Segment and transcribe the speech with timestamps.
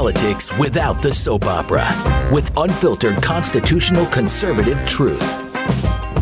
[0.00, 1.86] politics without the soap opera
[2.32, 5.20] with unfiltered constitutional conservative truth.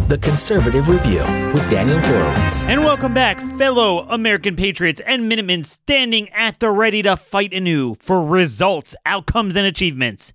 [0.09, 1.21] The Conservative Review
[1.55, 2.65] with Daniel Horowitz.
[2.65, 7.95] And welcome back, fellow American patriots and Minutemen standing at the ready to fight anew
[8.01, 10.33] for results, outcomes, and achievements.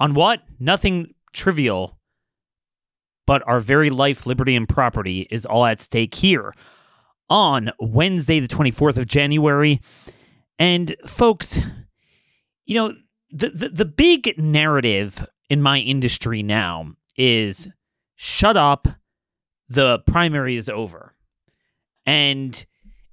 [0.00, 0.42] On what?
[0.58, 1.96] Nothing trivial,
[3.24, 6.52] but our very life, liberty, and property is all at stake here
[7.30, 9.80] on Wednesday, the 24th of January.
[10.58, 11.60] And folks,
[12.68, 12.94] you know,
[13.30, 17.66] the, the, the big narrative in my industry now is
[18.14, 18.86] shut up,
[19.68, 21.14] the primary is over.
[22.04, 22.54] And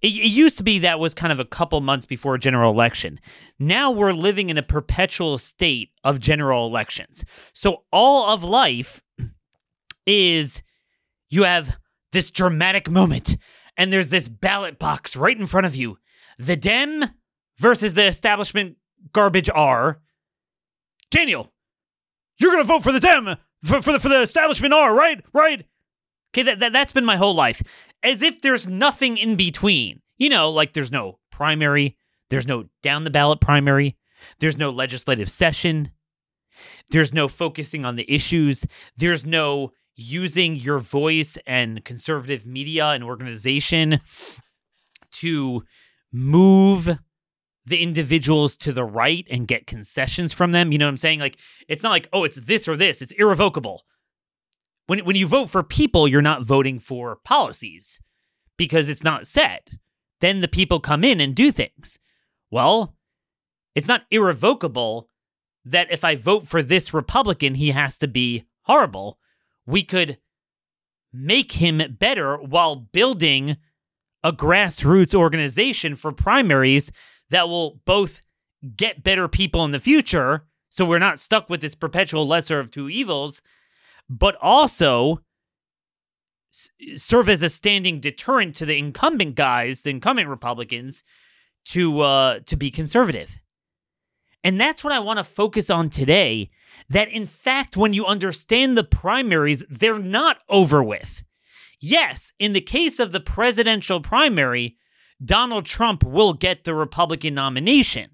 [0.02, 2.72] it, it, used to be that was kind of a couple months before a general
[2.72, 3.20] election.
[3.58, 7.24] Now we're living in a perpetual state of general elections.
[7.54, 9.02] So all of life
[10.05, 10.63] is
[11.30, 11.77] you have
[12.12, 13.38] this dramatic moment
[13.77, 15.98] and there's this ballot box right in front of you.
[16.38, 17.05] The Dem
[17.58, 18.76] versus the establishment
[19.14, 20.00] garbage R.
[21.12, 21.52] Daniel,
[22.40, 25.24] you're gonna vote for the Dem for, for the for the establishment R, right?
[25.34, 25.66] Right?
[26.34, 27.62] Okay, that, that that's been my whole life.
[28.04, 30.02] As if there's nothing in between.
[30.18, 31.98] You know, like there's no primary,
[32.29, 33.98] there's no down the ballot primary,
[34.40, 35.91] there's no legislative session,
[36.90, 43.04] there's no focusing on the issues, there's no using your voice and conservative media and
[43.04, 43.99] organization
[45.12, 45.63] to
[46.12, 46.98] move
[47.66, 50.71] the individuals to the right and get concessions from them.
[50.71, 51.20] You know what I'm saying?
[51.20, 53.02] Like it's not like, oh, it's this or this.
[53.02, 53.84] It's irrevocable.
[54.88, 57.99] When when you vote for people, you're not voting for policies
[58.57, 59.70] because it's not set.
[60.22, 61.99] Then the people come in and do things.
[62.52, 62.96] Well,
[63.74, 65.09] it's not irrevocable
[65.66, 69.19] that if I vote for this Republican, he has to be horrible
[69.66, 70.18] we could
[71.12, 73.57] make him better while building
[74.24, 76.91] a grassroots organization for primaries
[77.29, 78.22] that will both
[78.75, 82.72] get better people in the future so we're not stuck with this perpetual lesser of
[82.72, 83.41] two evils
[84.09, 85.22] but also
[86.95, 91.03] serve as a standing deterrent to the incumbent guys the incumbent republicans
[91.66, 93.39] to uh to be conservative
[94.44, 96.50] and that's what i want to focus on today
[96.89, 101.23] that in fact, when you understand the primaries, they're not over with.
[101.79, 104.77] Yes, in the case of the presidential primary,
[105.23, 108.11] Donald Trump will get the Republican nomination.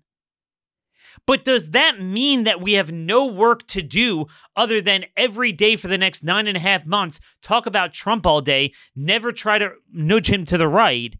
[1.28, 5.76] But does that mean that we have no work to do other than every day
[5.76, 9.60] for the next nine and a half months talk about Trump all day, never try
[9.60, 11.18] to nudge him to the right,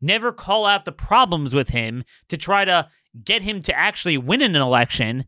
[0.00, 2.88] never call out the problems with him to try to
[3.24, 5.24] get him to actually win an election,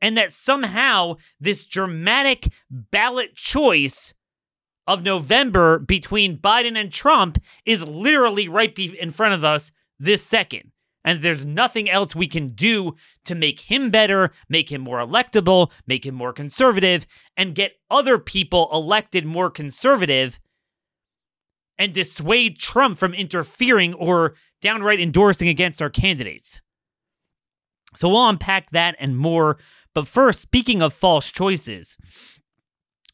[0.00, 4.14] and that somehow this dramatic ballot choice
[4.86, 10.72] of November between Biden and Trump is literally right in front of us this second.
[11.06, 15.70] And there's nothing else we can do to make him better, make him more electable,
[15.86, 17.06] make him more conservative,
[17.36, 20.40] and get other people elected more conservative
[21.76, 26.60] and dissuade Trump from interfering or downright endorsing against our candidates.
[27.96, 29.58] So we'll unpack that and more
[29.94, 31.96] but first, speaking of false choices,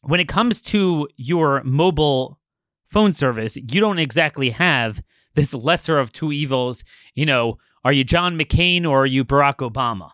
[0.01, 2.39] when it comes to your mobile
[2.85, 5.01] phone service, you don't exactly have
[5.33, 6.83] this lesser of two evils.
[7.15, 10.11] You know, are you John McCain or are you Barack Obama?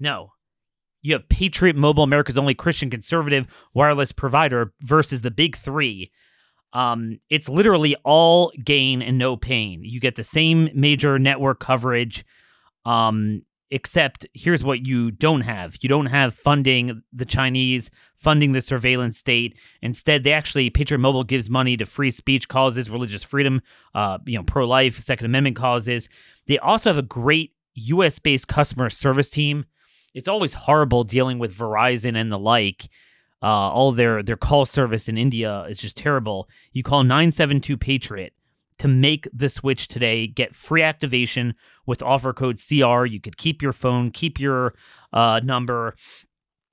[0.00, 0.32] No.
[1.02, 6.12] You have Patriot Mobile, America's only Christian conservative wireless provider, versus the big three.
[6.72, 9.82] Um, it's literally all gain and no pain.
[9.84, 12.24] You get the same major network coverage.
[12.84, 13.42] Um,
[13.72, 15.76] except here's what you don't have.
[15.80, 19.58] You don't have funding the chinese funding the surveillance state.
[19.80, 23.62] Instead they actually patriot mobile gives money to free speech causes religious freedom
[23.94, 26.08] uh, you know pro-life second amendment causes.
[26.46, 29.64] They also have a great us based customer service team.
[30.14, 32.88] It's always horrible dealing with verizon and the like.
[33.42, 36.48] Uh, all their their call service in india is just terrible.
[36.72, 38.34] You call 972 patriot
[38.82, 40.26] to make the switch today.
[40.26, 41.54] Get free activation
[41.86, 43.04] with offer code CR.
[43.04, 44.74] You could keep your phone, keep your
[45.12, 45.94] uh, number.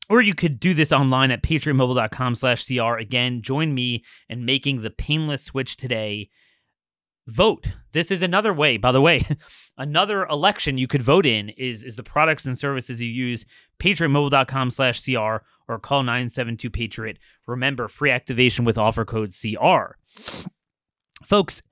[0.10, 2.98] Or you could do this online at patriotmobile.com slash CR.
[2.98, 6.32] Again, join me in making the painless switch today.
[7.28, 7.68] Vote.
[7.92, 9.22] This is another way, by the way,
[9.78, 13.46] another election you could vote in is, is the products and services you use,
[13.78, 17.20] patriotmobile.com slash CR or call 972 Patriot.
[17.46, 19.94] Remember, free activation with offer code CR.
[21.24, 21.62] Folks,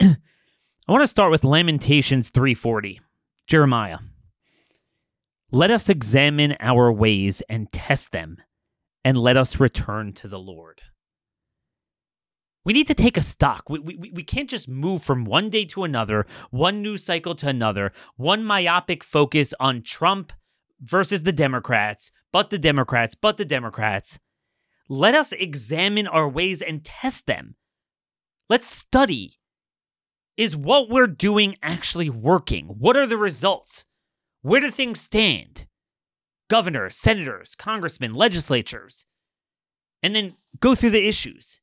[0.87, 3.01] I want to start with Lamentations 340.
[3.45, 3.97] Jeremiah.
[5.51, 8.37] Let us examine our ways and test them,
[9.03, 10.83] and let us return to the Lord.
[12.63, 13.69] We need to take a stock.
[13.69, 17.49] We, we, we can't just move from one day to another, one news cycle to
[17.49, 20.31] another, one myopic focus on Trump
[20.79, 24.19] versus the Democrats, but the Democrats, but the Democrats.
[24.87, 27.55] Let us examine our ways and test them.
[28.49, 29.37] Let's study.
[30.37, 32.67] Is what we're doing actually working?
[32.67, 33.85] What are the results?
[34.43, 35.65] Where do things stand?
[36.47, 39.05] Governors, senators, congressmen, legislatures.
[40.03, 41.59] And then go through the issues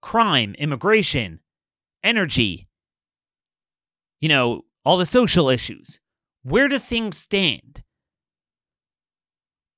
[0.00, 1.40] crime, immigration,
[2.02, 2.68] energy,
[4.20, 5.98] you know, all the social issues.
[6.42, 7.82] Where do things stand?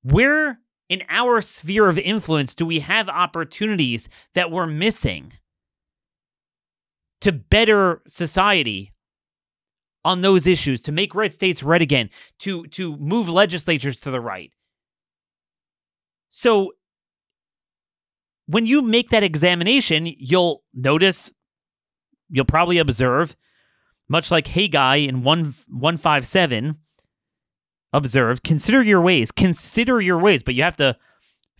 [0.02, 5.32] Where in our sphere of influence do we have opportunities that we're missing
[7.26, 8.92] to better society
[10.04, 12.08] on those issues, to make red states red again,
[12.38, 14.52] to, to move legislatures to the right?
[16.30, 16.74] So
[18.46, 21.32] when you make that examination, you'll notice,
[22.28, 23.34] you'll probably observe,
[24.08, 25.38] much like Haggai in 1,
[25.68, 26.76] 157,
[27.92, 30.96] observe, consider your ways, consider your ways, but you have to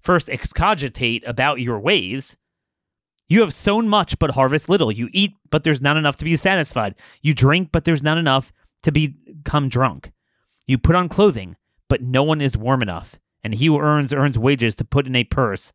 [0.01, 2.37] first excogitate about your ways.
[3.29, 4.93] You have sown much, but harvest little.
[4.93, 6.95] You eat, but there's not enough to be satisfied.
[7.23, 8.53] You drink, but there's not enough
[8.83, 10.13] to become drunk.
[10.67, 11.57] You put on clothing,
[11.89, 13.19] but no one is warm enough.
[13.43, 15.73] And he who earns, earns wages to put in a purse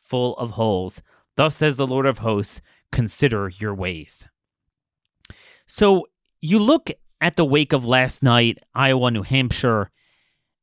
[0.00, 1.02] full of holes.
[1.36, 2.60] Thus says the Lord of hosts,
[2.90, 4.26] consider your ways.
[5.66, 6.06] So
[6.40, 6.90] you look
[7.20, 9.90] at the wake of last night, Iowa, New Hampshire,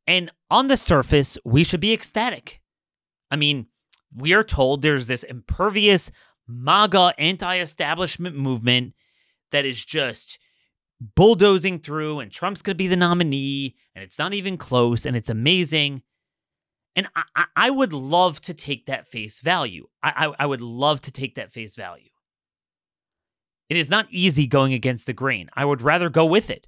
[0.08, 2.62] and on the surface, we should be ecstatic.
[3.32, 3.68] I mean,
[4.14, 6.12] we are told there's this impervious
[6.48, 8.94] MAGA anti establishment movement
[9.52, 10.40] that is just
[11.00, 15.16] bulldozing through, and Trump's going to be the nominee, and it's not even close, and
[15.16, 16.02] it's amazing.
[16.96, 19.88] And I, I would love to take that face value.
[20.02, 22.10] I, I, I would love to take that face value.
[23.70, 25.50] It is not easy going against the grain.
[25.54, 26.68] I would rather go with it.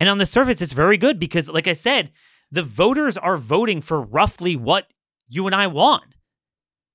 [0.00, 2.10] And on the surface, it's very good because, like I said,
[2.50, 4.86] the voters are voting for roughly what
[5.28, 6.13] you and I want.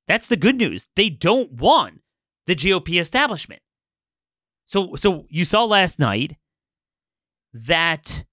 [0.10, 0.88] That's the good news.
[0.96, 2.02] They don't want
[2.48, 3.62] the GOP establishment.
[4.66, 6.36] So, so you saw last night
[7.54, 8.26] that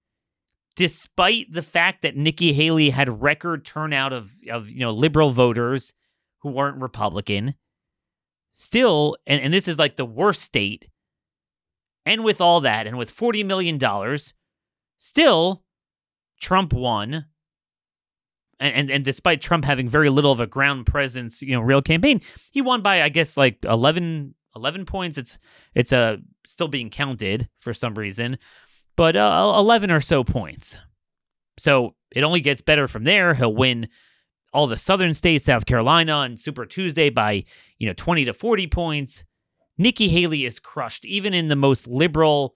[0.75, 5.93] despite the fact that Nikki Haley had record turnout of, of you know liberal voters
[6.41, 7.53] who weren't Republican,
[8.51, 10.89] still, and, and this is like the worst state,
[12.07, 13.79] and with all that, and with $40 million,
[14.97, 15.63] still,
[16.41, 17.25] Trump won.
[18.59, 21.81] And, and, and despite Trump having very little of a ground presence, you know, real
[21.81, 22.21] campaign,
[22.51, 25.17] he won by I guess like 11, 11 points.
[25.17, 25.37] It's
[25.75, 28.37] it's uh, still being counted for some reason,
[28.95, 30.77] but uh, 11 or so points.
[31.59, 33.33] So it only gets better from there.
[33.33, 33.89] He'll win
[34.53, 37.43] all the southern states, South Carolina on Super Tuesday by,
[37.77, 39.25] you know, 20 to 40 points.
[39.77, 41.05] Nikki Haley is crushed.
[41.05, 42.55] Even in the most liberal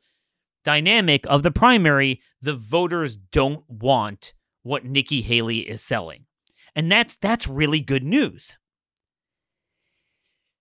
[0.63, 4.33] dynamic of the primary, the voters don't want
[4.63, 6.25] what Nikki Haley is selling.
[6.75, 8.57] And that's that's really good news.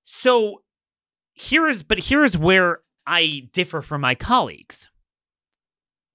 [0.05, 0.63] So
[1.35, 4.89] here's but here's where I differ from my colleagues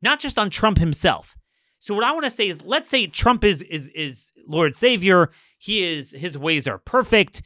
[0.06, 1.36] not just on Trump himself.
[1.80, 5.32] So what I want to say is let's say Trump is is is Lord Savior,
[5.58, 7.42] he is his ways are perfect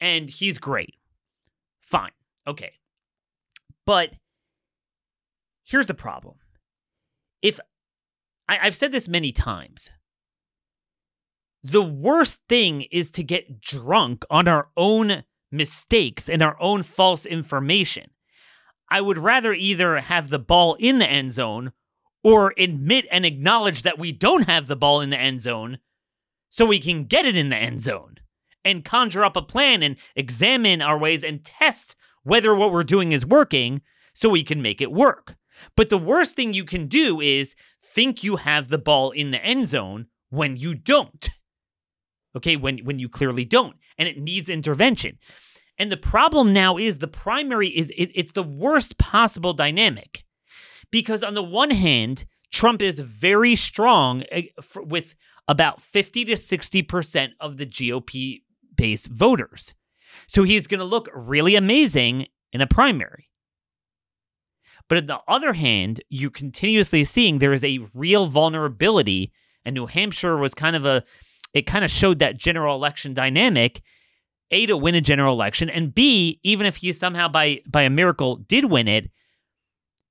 [0.00, 0.94] and he's great.
[1.82, 2.12] Fine.
[2.46, 2.72] Okay.
[3.84, 4.14] But
[5.64, 6.36] here's the problem.
[7.42, 7.60] If
[8.48, 9.92] I, I've said this many times,
[11.62, 17.24] the worst thing is to get drunk on our own mistakes and our own false
[17.24, 18.10] information.
[18.90, 21.72] I would rather either have the ball in the end zone
[22.22, 25.78] or admit and acknowledge that we don't have the ball in the end zone
[26.50, 28.16] so we can get it in the end zone
[28.64, 33.12] and conjure up a plan and examine our ways and test whether what we're doing
[33.12, 33.82] is working
[34.14, 35.36] so we can make it work.
[35.76, 39.44] But the worst thing you can do is think you have the ball in the
[39.44, 41.30] end zone when you don't.
[42.36, 45.18] Okay, when when you clearly don't and it needs intervention.
[45.78, 50.24] And the problem now is the primary is it, it's the worst possible dynamic
[50.90, 54.46] because on the one hand, Trump is very strong eh,
[54.76, 55.14] with
[55.48, 58.42] about 50 to 60% of the GOP
[58.76, 59.74] base voters.
[60.26, 63.28] So he's going to look really amazing in a primary.
[64.88, 69.32] But on the other hand, you continuously seeing there is a real vulnerability,
[69.64, 71.04] and New Hampshire was kind of a,
[71.52, 73.82] it kind of showed that general election dynamic.
[74.50, 77.90] A to win a general election, and B, even if he somehow by by a
[77.90, 79.10] miracle did win it,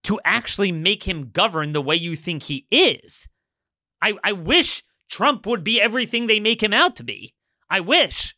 [0.03, 3.29] to actually make him govern the way you think he is.
[4.01, 7.35] I, I wish Trump would be everything they make him out to be.
[7.69, 8.35] I wish.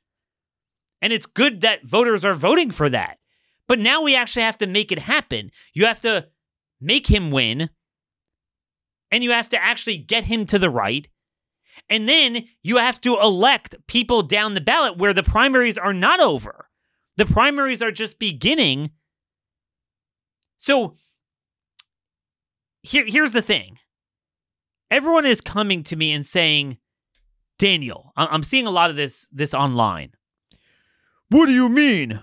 [1.01, 3.18] And it's good that voters are voting for that.
[3.67, 5.51] But now we actually have to make it happen.
[5.74, 6.27] You have to
[6.79, 7.69] make him win,
[9.12, 11.07] and you have to actually get him to the right,
[11.89, 16.19] And then you have to elect people down the ballot where the primaries are not
[16.19, 16.69] over.
[17.17, 18.91] The primaries are just beginning.
[20.57, 20.95] So
[22.81, 23.77] here, here's the thing
[24.89, 26.77] everyone is coming to me and saying,
[27.57, 30.12] Daniel, I'm seeing a lot of this this online.
[31.29, 32.22] What do you mean?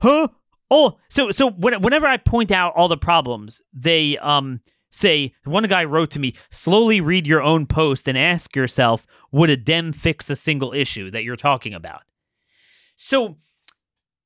[0.00, 0.28] Huh?
[0.74, 5.84] Oh, so so whenever I point out all the problems, they um say one guy
[5.84, 10.30] wrote to me, slowly read your own post and ask yourself, would a Dem fix
[10.30, 12.02] a single issue that you're talking about?
[12.96, 13.36] So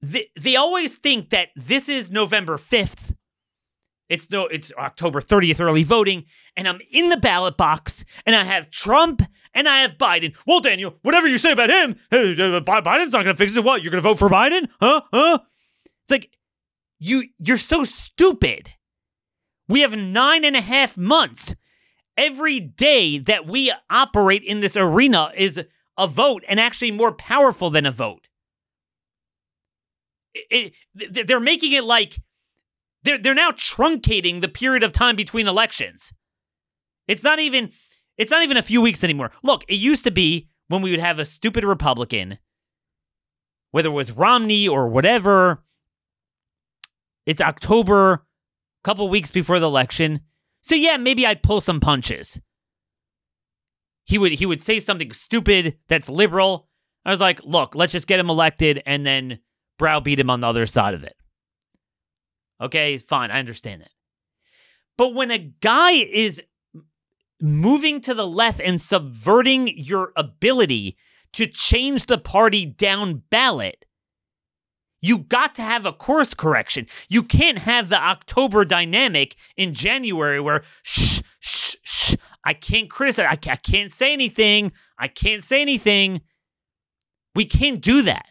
[0.01, 3.17] they, they always think that this is November 5th.
[4.09, 6.27] It's no, it's October 30th early voting,
[6.57, 9.21] and I'm in the ballot box, and I have Trump
[9.53, 10.37] and I have Biden.
[10.47, 13.65] Well, Daniel, whatever you say about him, Biden's not going to fix it.
[13.65, 13.83] What?
[13.83, 14.69] You're going to vote for Biden?
[14.81, 15.01] Huh?
[15.13, 15.39] Huh?
[16.05, 16.31] It's like
[16.99, 18.71] you you're so stupid.
[19.69, 21.55] We have nine and a half months.
[22.17, 25.61] Every day that we operate in this arena is
[25.99, 28.29] a vote and actually more powerful than a vote.
[30.35, 32.21] It, it, they're making it like
[33.03, 36.13] they're, they're now truncating the period of time between elections.
[37.07, 37.71] It's not even
[38.17, 39.31] it's not even a few weeks anymore.
[39.43, 42.39] Look, it used to be when we would have a stupid Republican,
[43.71, 45.63] whether it was Romney or whatever.
[47.27, 48.21] It's October a
[48.85, 50.21] couple weeks before the election.
[50.63, 52.41] So yeah, maybe I'd pull some punches.
[54.05, 56.69] He would he would say something stupid that's liberal.
[57.05, 59.41] I was like, look, let's just get him elected and then
[59.79, 61.15] browbeat him on the other side of it.
[62.61, 63.91] Okay, fine, I understand that.
[64.97, 66.41] But when a guy is
[67.41, 70.97] moving to the left and subverting your ability
[71.35, 73.85] to change the party down ballot,
[75.01, 76.87] you got to have a course correction.
[77.09, 82.15] You can't have the October dynamic in January where shh, shh, shh.
[82.45, 83.27] I can't criticize.
[83.27, 84.73] I, I can't say anything.
[84.99, 86.23] I can't say anything.
[87.35, 88.27] We can't do that.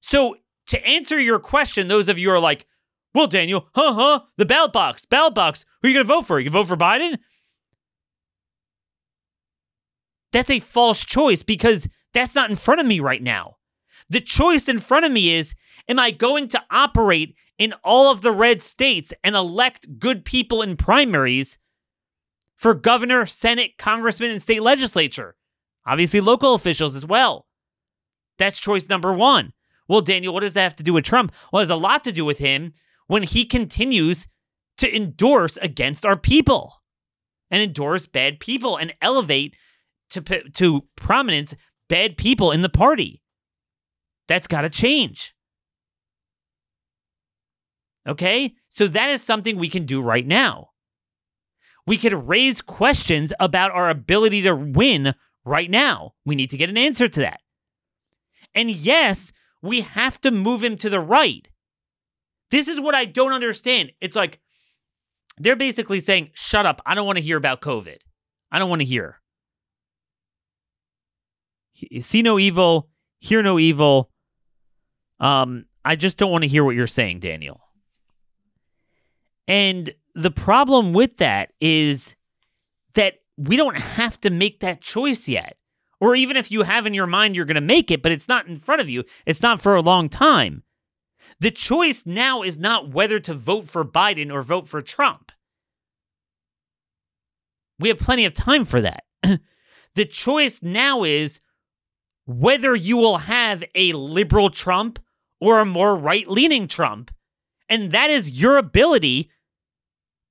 [0.00, 0.36] So,
[0.68, 2.66] to answer your question, those of you are like,
[3.14, 5.64] well, Daniel, huh, huh, the ballot box, ballot box.
[5.80, 6.40] Who are you going to vote for?
[6.40, 7.18] You vote for Biden?
[10.32, 13.56] That's a false choice because that's not in front of me right now.
[14.12, 15.54] The choice in front of me is
[15.88, 20.60] am I going to operate in all of the red states and elect good people
[20.60, 21.56] in primaries
[22.58, 25.34] for governor, Senate, congressman, and state legislature?
[25.86, 27.46] Obviously, local officials as well.
[28.36, 29.54] That's choice number one.
[29.88, 31.32] Well, Daniel, what does that have to do with Trump?
[31.50, 32.72] Well, it has a lot to do with him
[33.06, 34.28] when he continues
[34.76, 36.82] to endorse against our people
[37.50, 39.56] and endorse bad people and elevate
[40.10, 41.54] to, to prominence
[41.88, 43.21] bad people in the party.
[44.32, 45.34] That's got to change.
[48.08, 48.54] Okay?
[48.70, 50.70] So that is something we can do right now.
[51.86, 56.14] We could raise questions about our ability to win right now.
[56.24, 57.40] We need to get an answer to that.
[58.54, 61.46] And yes, we have to move him to the right.
[62.50, 63.92] This is what I don't understand.
[64.00, 64.40] It's like
[65.36, 66.80] they're basically saying, shut up.
[66.86, 67.98] I don't want to hear about COVID.
[68.50, 69.20] I don't want to hear.
[72.00, 74.08] See no evil, hear no evil,
[75.22, 77.60] um, I just don't want to hear what you're saying, Daniel.
[79.48, 82.16] And the problem with that is
[82.94, 85.56] that we don't have to make that choice yet.
[86.00, 88.28] Or even if you have in your mind you're going to make it, but it's
[88.28, 90.64] not in front of you, it's not for a long time.
[91.38, 95.30] The choice now is not whether to vote for Biden or vote for Trump.
[97.78, 99.04] We have plenty of time for that.
[99.94, 101.40] the choice now is
[102.26, 104.98] whether you will have a liberal Trump
[105.42, 107.10] or a more right leaning Trump.
[107.68, 109.28] And that is your ability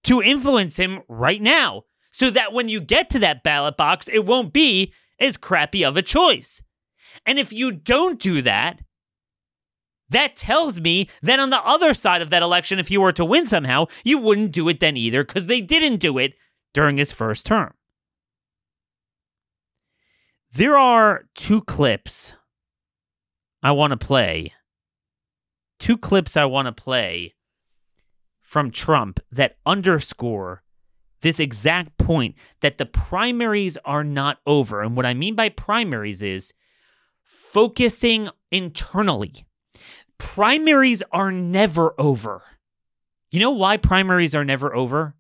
[0.05, 4.25] to influence him right now so that when you get to that ballot box, it
[4.25, 6.63] won't be as crappy of a choice.
[7.25, 8.79] And if you don't do that,
[10.07, 13.25] that tells me that on the other side of that election, if you were to
[13.25, 16.35] win somehow, you wouldn't do it then either because they didn't do it
[16.73, 17.73] during his first term.
[20.53, 22.31] There are two clips
[23.61, 24.53] I want to play
[25.81, 27.33] two clips I want to play
[28.39, 30.61] from Trump that underscore
[31.21, 34.83] this exact point that the primaries are not over.
[34.83, 36.53] And what I mean by primaries is
[37.23, 39.47] focusing internally.
[40.19, 42.43] Primaries are never over.
[43.31, 45.15] You know why primaries are never over?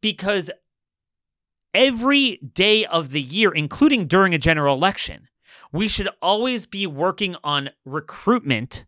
[0.00, 0.48] Because
[1.72, 5.26] every day of the year, including during a general election,
[5.72, 8.86] we should always be working on recruitment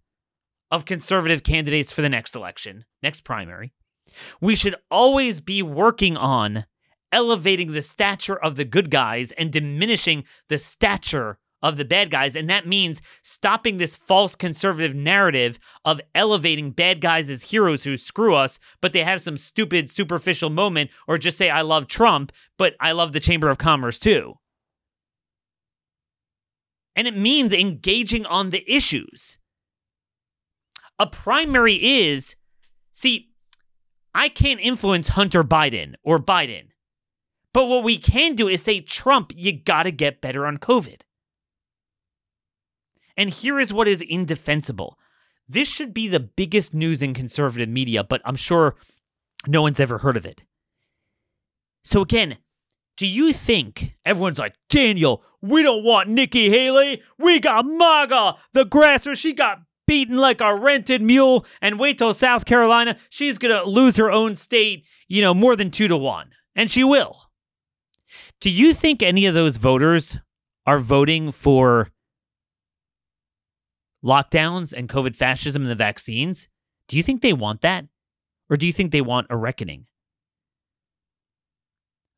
[0.70, 3.72] of conservative candidates for the next election, next primary.
[4.40, 6.66] We should always be working on
[7.12, 12.36] elevating the stature of the good guys and diminishing the stature of the bad guys.
[12.36, 17.96] And that means stopping this false conservative narrative of elevating bad guys as heroes who
[17.96, 22.32] screw us, but they have some stupid, superficial moment, or just say, I love Trump,
[22.58, 24.34] but I love the Chamber of Commerce too.
[26.94, 29.38] And it means engaging on the issues.
[30.98, 32.36] A primary is
[32.92, 33.30] see,
[34.14, 36.68] I can't influence Hunter Biden or Biden.
[37.52, 41.02] But what we can do is say, Trump, you got to get better on COVID.
[43.16, 44.98] And here is what is indefensible.
[45.48, 48.74] This should be the biggest news in conservative media, but I'm sure
[49.46, 50.42] no one's ever heard of it.
[51.82, 52.38] So, again,
[52.96, 57.02] do you think everyone's like, Daniel, we don't want Nikki Haley.
[57.18, 59.14] We got MAGA, the grasser.
[59.14, 61.46] She got beaten like a rented mule.
[61.60, 65.56] And wait till South Carolina, she's going to lose her own state, you know, more
[65.56, 66.30] than two to one.
[66.54, 67.16] And she will.
[68.40, 70.18] Do you think any of those voters
[70.66, 71.90] are voting for
[74.04, 76.48] lockdowns and COVID fascism and the vaccines?
[76.88, 77.86] Do you think they want that?
[78.48, 79.86] Or do you think they want a reckoning?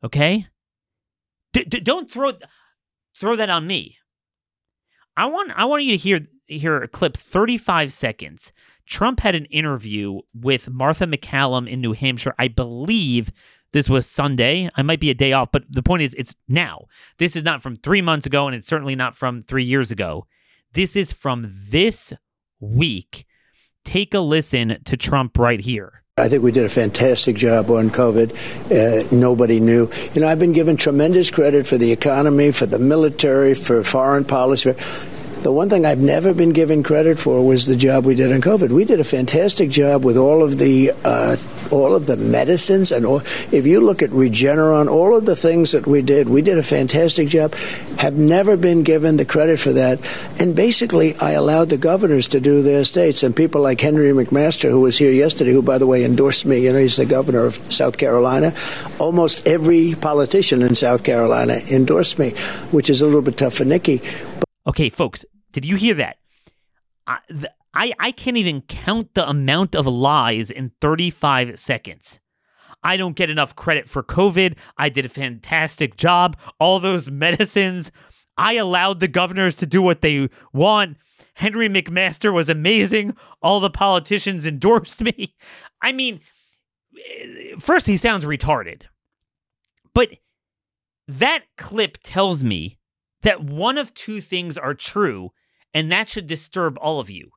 [0.04, 0.46] Okay?
[1.52, 2.32] D- d- don't throw
[3.16, 3.97] throw that on me.
[5.18, 8.52] I want I want you to hear hear a clip 35 seconds.
[8.86, 12.34] Trump had an interview with Martha McCallum in New Hampshire.
[12.38, 13.32] I believe
[13.72, 14.70] this was Sunday.
[14.76, 16.86] I might be a day off, but the point is it's now.
[17.18, 20.26] This is not from 3 months ago and it's certainly not from 3 years ago.
[20.72, 22.12] This is from this
[22.60, 23.26] week.
[23.84, 26.04] Take a listen to Trump right here.
[26.18, 28.32] I think we did a fantastic job on COVID.
[28.72, 29.88] Uh, nobody knew.
[30.14, 34.24] You know, I've been given tremendous credit for the economy, for the military, for foreign
[34.24, 34.74] policy.
[35.42, 38.40] The one thing I've never been given credit for was the job we did on
[38.40, 38.70] COVID.
[38.70, 41.36] We did a fantastic job with all of the uh,
[41.70, 45.72] all of the medicines and all, if you look at Regeneron, all of the things
[45.72, 47.54] that we did, we did a fantastic job.
[47.98, 50.00] Have never been given the credit for that.
[50.38, 53.22] And basically, I allowed the governors to do their states.
[53.22, 56.58] And people like Henry McMaster, who was here yesterday, who by the way endorsed me.
[56.58, 58.54] You know, he's the governor of South Carolina.
[58.98, 62.30] Almost every politician in South Carolina endorsed me,
[62.70, 64.02] which is a little bit tough for Nikki.
[64.66, 66.16] Okay, folks, did you hear that?
[67.06, 72.18] I, the, I, I can't even count the amount of lies in 35 seconds.
[72.82, 74.56] I don't get enough credit for COVID.
[74.76, 76.36] I did a fantastic job.
[76.60, 77.90] All those medicines.
[78.36, 80.96] I allowed the governors to do what they want.
[81.34, 83.16] Henry McMaster was amazing.
[83.42, 85.34] All the politicians endorsed me.
[85.82, 86.20] I mean,
[86.96, 88.82] eh, first, he sounds retarded.
[89.94, 90.18] But
[91.08, 92.78] that clip tells me
[93.22, 95.30] that one of two things are true,
[95.78, 97.30] and that should disturb all of you.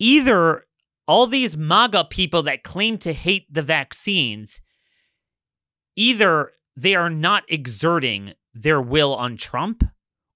[0.00, 0.64] Either
[1.06, 4.60] all these MAGA people that claim to hate the vaccines,
[5.94, 9.84] either they are not exerting their will on Trump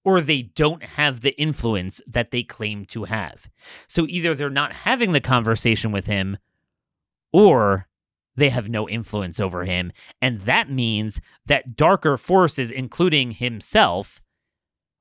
[0.04, 3.48] or they don't have the influence that they claim to have.
[3.88, 6.38] So either they're not having the conversation with him
[7.32, 7.88] or
[8.36, 9.90] they have no influence over him.
[10.22, 14.20] And that means that darker forces, including himself,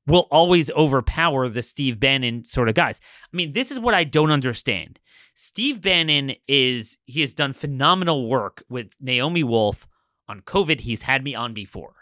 [0.08, 3.02] will always overpower the Steve Bannon sort of guys.
[3.34, 5.00] I mean, this is what I don't understand.
[5.34, 9.88] Steve Bannon is he has done phenomenal work with Naomi Wolf
[10.28, 10.82] on COVID.
[10.82, 11.94] He's had me on before.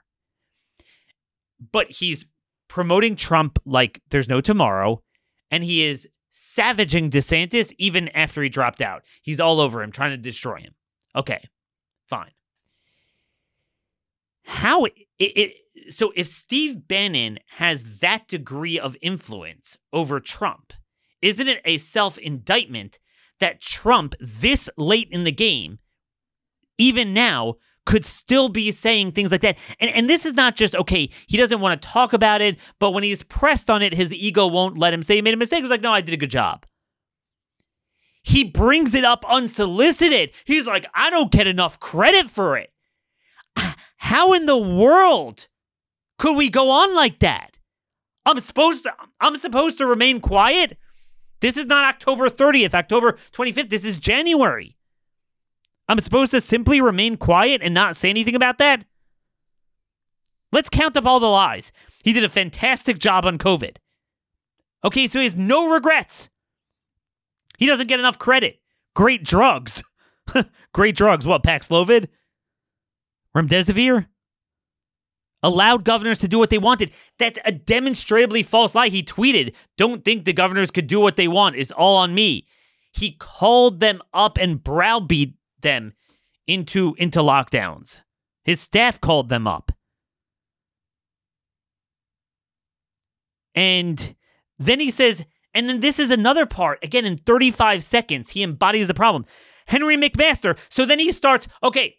[1.71, 2.25] But he's
[2.67, 5.01] promoting Trump like there's no tomorrow
[5.49, 9.03] and he is savaging DeSantis even after he dropped out.
[9.21, 10.73] He's all over him trying to destroy him.
[11.15, 11.47] Okay.
[12.07, 12.31] Fine.
[14.43, 15.53] How it, it
[15.89, 20.73] so if Steve Bannon has that degree of influence over Trump,
[21.21, 22.99] isn't it a self indictment
[23.39, 25.79] that Trump, this late in the game,
[26.77, 27.55] even now,
[27.85, 29.57] could still be saying things like that?
[29.79, 32.91] And, and this is not just, okay, he doesn't want to talk about it, but
[32.91, 35.61] when he's pressed on it, his ego won't let him say he made a mistake.
[35.61, 36.65] He's like, no, I did a good job.
[38.21, 40.31] He brings it up unsolicited.
[40.45, 42.71] He's like, I don't get enough credit for it.
[43.97, 45.47] How in the world
[46.17, 47.57] could we go on like that?
[48.25, 50.77] I'm supposed to I'm supposed to remain quiet?
[51.41, 53.69] This is not October 30th, October 25th.
[53.69, 54.77] This is January.
[55.89, 58.85] I'm supposed to simply remain quiet and not say anything about that?
[60.53, 61.71] Let's count up all the lies.
[62.03, 63.77] He did a fantastic job on COVID.
[64.85, 66.29] Okay, so he has no regrets.
[67.57, 68.59] He doesn't get enough credit.
[68.93, 69.83] Great drugs.
[70.73, 71.25] Great drugs.
[71.25, 72.07] What, Paxlovid?
[73.35, 74.07] Remdesivir?
[75.43, 76.91] Allowed governors to do what they wanted.
[77.19, 78.87] That's a demonstrably false lie.
[78.87, 81.57] He tweeted, Don't think the governors could do what they want.
[81.57, 82.47] It's all on me.
[82.91, 85.93] He called them up and browbeat them
[86.47, 88.01] into, into lockdowns.
[88.43, 89.71] His staff called them up.
[93.55, 94.15] And
[94.57, 96.79] then he says, and then this is another part.
[96.83, 99.25] Again, in 35 seconds, he embodies the problem.
[99.67, 100.57] Henry McMaster.
[100.69, 101.95] So then he starts, okay,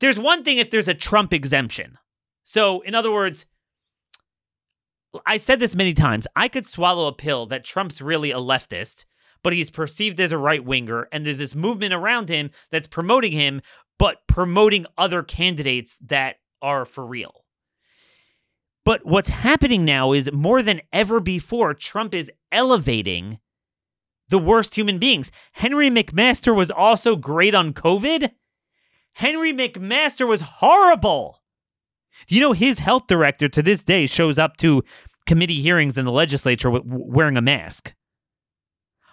[0.00, 1.98] there's one thing if there's a Trump exemption.
[2.48, 3.44] So, in other words,
[5.26, 6.26] I said this many times.
[6.34, 9.04] I could swallow a pill that Trump's really a leftist,
[9.42, 13.32] but he's perceived as a right winger, and there's this movement around him that's promoting
[13.32, 13.60] him,
[13.98, 17.44] but promoting other candidates that are for real.
[18.82, 23.40] But what's happening now is more than ever before, Trump is elevating
[24.30, 25.30] the worst human beings.
[25.52, 28.30] Henry McMaster was also great on COVID.
[29.12, 31.37] Henry McMaster was horrible.
[32.26, 34.82] You know, his health director to this day shows up to
[35.26, 37.94] committee hearings in the legislature wearing a mask.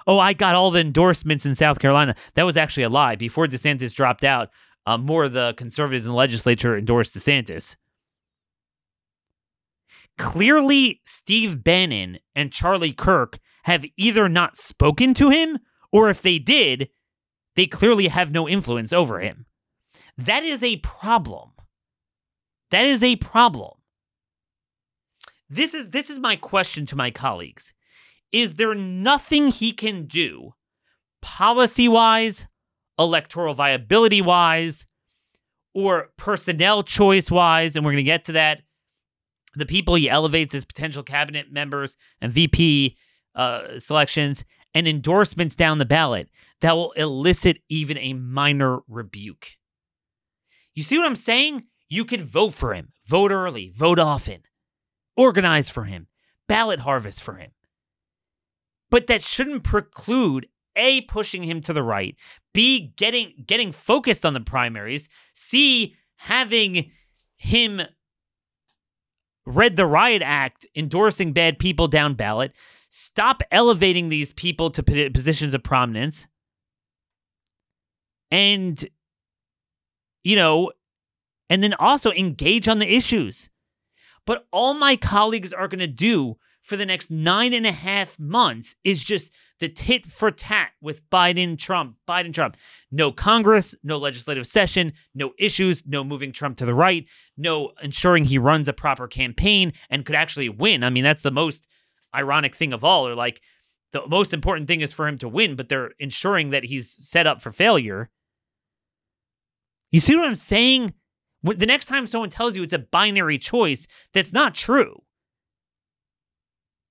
[0.07, 2.15] Oh, I got all the endorsements in South Carolina.
[2.35, 3.15] That was actually a lie.
[3.15, 4.49] Before DeSantis dropped out,
[4.85, 7.75] uh, more of the conservatives in the legislature endorsed DeSantis.
[10.17, 15.59] Clearly, Steve Bannon and Charlie Kirk have either not spoken to him,
[15.91, 16.89] or if they did,
[17.55, 19.45] they clearly have no influence over him.
[20.17, 21.51] That is a problem.
[22.71, 23.73] That is a problem.
[25.49, 27.73] This is this is my question to my colleagues.
[28.31, 30.53] Is there nothing he can do
[31.21, 32.45] policy-wise,
[32.99, 34.85] electoral viability wise,
[35.73, 38.61] or personnel choice wise, and we're going to get to that.
[39.55, 42.97] The people he elevates as potential cabinet members and VP
[43.35, 46.29] uh, selections and endorsements down the ballot
[46.61, 49.51] that will elicit even a minor rebuke.
[50.73, 51.63] You see what I'm saying?
[51.87, 54.41] You could vote for him, vote early, vote often,
[55.15, 56.07] organize for him,
[56.47, 57.51] ballot harvest for him.
[58.89, 62.15] But that shouldn't preclude a pushing him to the right,
[62.53, 66.91] B getting getting focused on the primaries, C having
[67.37, 67.81] him
[69.45, 72.53] read the riot act endorsing bad people down ballot,
[72.89, 76.27] stop elevating these people to positions of prominence.
[78.31, 78.83] And
[80.23, 80.71] you know,
[81.49, 83.49] and then also engage on the issues.
[84.25, 88.17] But all my colleagues are going to do for the next nine and a half
[88.17, 92.57] months is just the tit for tat with Biden, Trump, Biden, Trump.
[92.91, 97.05] No Congress, no legislative session, no issues, no moving Trump to the right,
[97.37, 100.83] no ensuring he runs a proper campaign and could actually win.
[100.83, 101.67] I mean, that's the most
[102.15, 103.07] ironic thing of all.
[103.07, 103.41] Or like
[103.91, 107.27] the most important thing is for him to win, but they're ensuring that he's set
[107.27, 108.09] up for failure.
[109.91, 110.95] You see what I'm saying?
[111.45, 115.03] The next time someone tells you it's a binary choice, that's not true.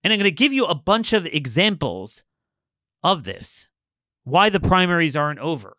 [0.05, 2.23] And I'm going to give you a bunch of examples
[3.03, 3.67] of this,
[4.23, 5.77] why the primaries aren't over.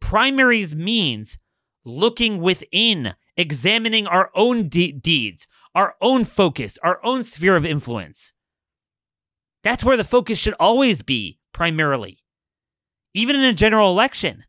[0.00, 1.36] Primaries means
[1.84, 8.32] looking within, examining our own de- deeds, our own focus, our own sphere of influence.
[9.62, 12.20] That's where the focus should always be, primarily,
[13.12, 14.44] even in a general election.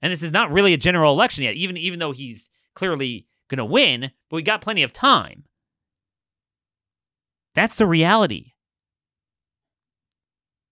[0.00, 3.58] And this is not really a general election yet, even, even though he's clearly going
[3.58, 5.44] to win, but we got plenty of time.
[7.54, 8.52] That's the reality.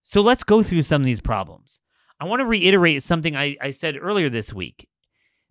[0.01, 1.81] So let's go through some of these problems.
[2.19, 4.87] I want to reiterate something I, I said earlier this week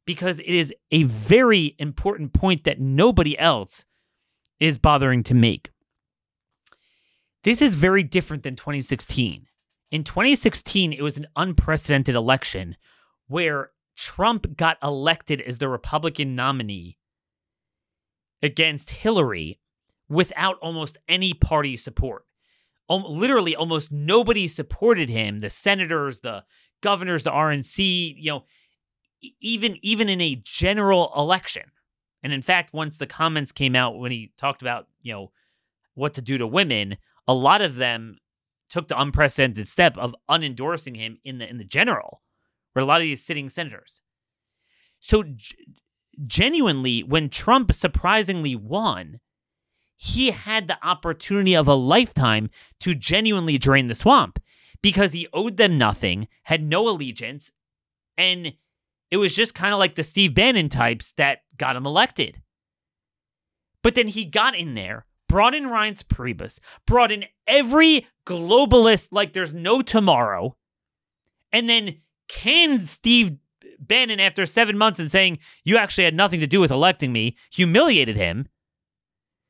[0.07, 3.85] because it is a very important point that nobody else
[4.59, 5.71] is bothering to make.
[7.45, 9.47] This is very different than 2016.
[9.91, 12.77] In 2016, it was an unprecedented election
[13.29, 16.99] where Trump got elected as the Republican nominee
[18.43, 19.59] against Hillary
[20.09, 22.25] without almost any party support.
[22.89, 25.41] Um, literally, almost nobody supported him.
[25.41, 26.45] The senators, the
[26.83, 28.45] governors, the RNC, you know,
[29.41, 31.65] even even in a general election.
[32.23, 35.33] And in fact, once the comments came out when he talked about you know
[35.95, 38.19] what to do to women, a lot of them
[38.69, 42.23] took the unprecedented step of unendorsing him in the in the general,
[42.77, 44.03] where a lot of these sitting senators.
[45.01, 45.57] So g-
[46.27, 49.21] genuinely, when Trump surprisingly won,
[49.97, 54.39] he had the opportunity of a lifetime to genuinely drain the swamp
[54.83, 57.51] because he owed them nothing, had no allegiance,
[58.19, 58.53] and
[59.11, 62.43] it was just kind of like the Steve Bannon types that got him elected.
[63.83, 69.33] But then he got in there, brought in Reince Priebus, brought in every globalist like
[69.33, 70.59] there's no tomorrow,
[71.51, 73.37] and then canned Steve
[73.79, 77.37] Bannon after seven months and saying, You actually had nothing to do with electing me,
[77.51, 78.49] humiliated him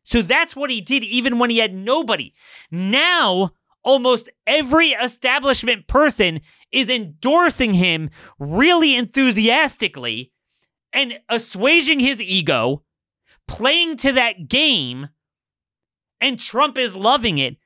[0.06, 2.32] so that's what he did even when he had nobody.
[2.70, 3.50] Now,
[3.82, 10.32] almost every establishment person is endorsing him really enthusiastically
[10.92, 12.84] and assuaging his ego,
[13.48, 15.08] playing to that game,
[16.20, 17.56] and Trump is loving it.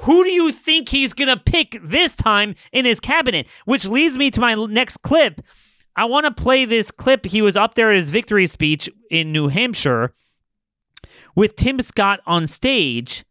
[0.00, 3.46] Who do you think he's going to pick this time in his cabinet?
[3.64, 5.40] Which leads me to my next clip.
[5.96, 7.24] I want to play this clip.
[7.24, 10.14] He was up there at his victory speech in New Hampshire
[11.34, 13.24] with Tim Scott on stage.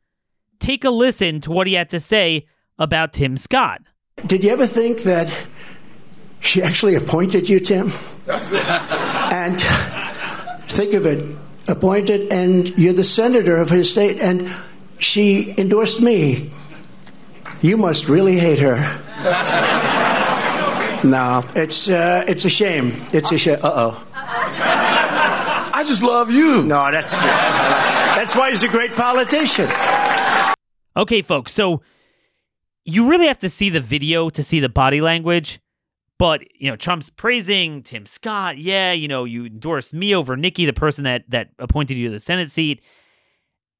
[0.59, 2.47] Take a listen to what he had to say
[2.79, 3.81] about Tim Scott.
[4.25, 5.31] Did you ever think that
[6.39, 7.91] she actually appointed you, Tim?
[8.27, 9.61] and
[10.69, 14.51] think of it appointed, and you're the senator of his state, and
[14.97, 16.51] she endorsed me.
[17.61, 18.75] You must really hate her.
[21.03, 23.05] no, it's uh, it's a shame.
[23.11, 23.59] It's a shame.
[23.63, 24.07] Uh oh.
[24.13, 26.63] I just love you.
[26.63, 29.69] No, that's that's why he's a great politician.
[30.97, 31.51] Okay, folks.
[31.51, 31.81] So
[32.85, 35.59] you really have to see the video to see the body language.
[36.17, 38.57] But you know, Trump's praising Tim Scott.
[38.57, 42.11] Yeah, you know, you endorsed me over Nikki, the person that that appointed you to
[42.11, 42.81] the Senate seat,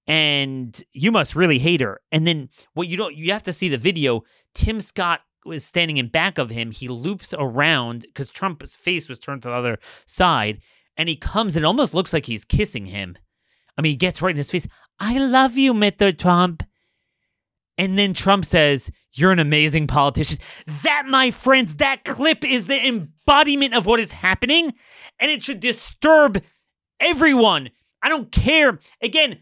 [0.08, 2.02] and you must really hate her.
[2.12, 4.24] And then what you don't, you have to see the video.
[4.54, 6.72] Tim Scott was standing in back of him.
[6.72, 10.62] He loops around because Trump's face was turned to the other side,
[10.98, 11.56] and he comes.
[11.56, 13.18] and It almost looks like he's kissing him.
[13.78, 14.68] I mean, he gets right in his face.
[15.00, 16.18] I love you, Mr.
[16.18, 16.64] Trump.
[17.78, 20.40] And then Trump says, You're an amazing politician.
[20.84, 24.74] That, my friends, that clip is the embodiment of what is happening,
[25.20, 26.42] and it should disturb
[27.00, 27.70] everyone.
[28.02, 28.80] I don't care.
[29.02, 29.40] Again,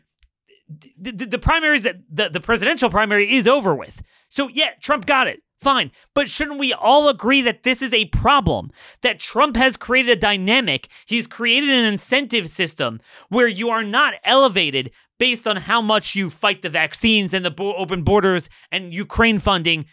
[0.98, 4.02] the, the, primaries, the, the presidential primary is over with.
[4.30, 5.42] So, yeah, Trump got it.
[5.60, 5.92] Fine.
[6.14, 8.72] But shouldn't we all agree that this is a problem?
[9.02, 14.16] That Trump has created a dynamic, he's created an incentive system where you are not
[14.26, 18.94] elevated based on how much you fight the vaccines and the bo- open borders and
[18.94, 19.86] Ukraine funding,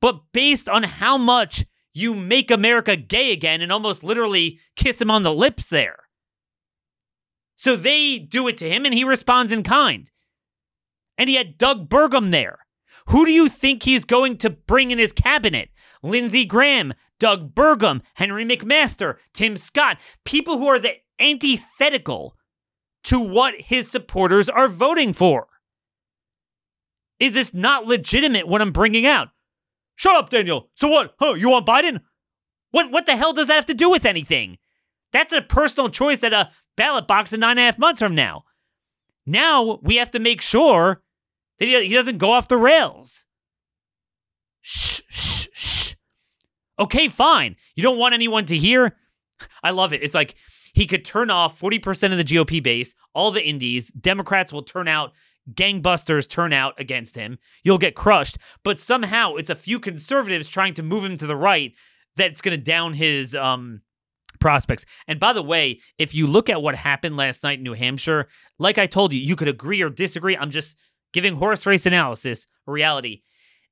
[0.00, 5.10] but based on how much you make America gay again and almost literally kiss him
[5.10, 5.96] on the lips there.
[7.56, 10.10] So they do it to him and he responds in kind.
[11.18, 12.60] And he had Doug Burgum there.
[13.08, 15.70] Who do you think he's going to bring in his cabinet?
[16.02, 22.36] Lindsey Graham, Doug Burgum, Henry McMaster, Tim Scott, people who are the antithetical
[23.04, 25.46] to what his supporters are voting for.
[27.18, 29.28] Is this not legitimate what I'm bringing out?
[29.94, 30.68] Shut up, Daniel.
[30.74, 31.14] So what?
[31.18, 32.00] Huh, you want Biden?
[32.72, 34.58] What what the hell does that have to do with anything?
[35.12, 38.14] That's a personal choice that a ballot box in nine and a half months from
[38.14, 38.44] now.
[39.26, 41.02] Now we have to make sure
[41.58, 43.26] that he, doesn't go off the rails.
[44.60, 45.94] Shh, shh, shh.
[46.78, 47.56] Okay, fine.
[47.74, 48.96] You don't want anyone to hear?
[49.62, 50.02] I love it.
[50.02, 50.34] It's like
[50.74, 53.90] he could turn off 40% of the GOP base, all the indies.
[53.90, 55.12] Democrats will turn out,
[55.52, 57.38] gangbusters turn out against him.
[57.64, 58.36] You'll get crushed.
[58.62, 61.72] But somehow it's a few conservatives trying to move him to the right
[62.16, 63.80] that's going to down his um,
[64.36, 64.84] prospects.
[65.06, 68.28] And by the way, if you look at what happened last night in New Hampshire,
[68.58, 70.36] like I told you, you could agree or disagree.
[70.36, 70.76] I'm just
[71.12, 73.22] giving horse race analysis, reality.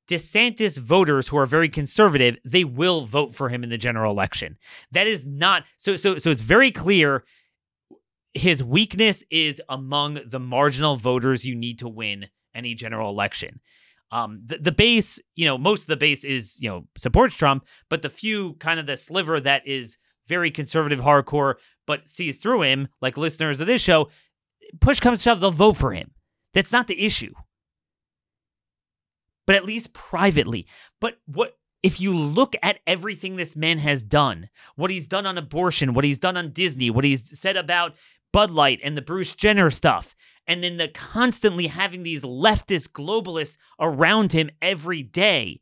[0.08, 4.58] DeSantis voters who are very conservative, they will vote for him in the general election.
[4.92, 7.24] That is not so so so it's very clear
[8.34, 13.60] his weakness is among the marginal voters you need to win any general election.
[14.10, 17.66] Um, the, the base, you know, most of the base is, you know, supports Trump,
[17.88, 19.96] but the few kind of the sliver that is
[20.26, 21.54] very conservative hardcore
[21.86, 24.08] but sees through him, like listeners of this show,
[24.80, 26.12] push comes to shove, they'll vote for him.
[26.54, 27.32] That's not the issue
[29.46, 30.66] but at least privately.
[31.00, 35.36] But what if you look at everything this man has done, what he's done on
[35.36, 37.94] abortion, what he's done on Disney, what he's said about
[38.32, 40.14] Bud Light and the Bruce Jenner stuff,
[40.46, 45.60] and then the constantly having these leftist globalists around him every day,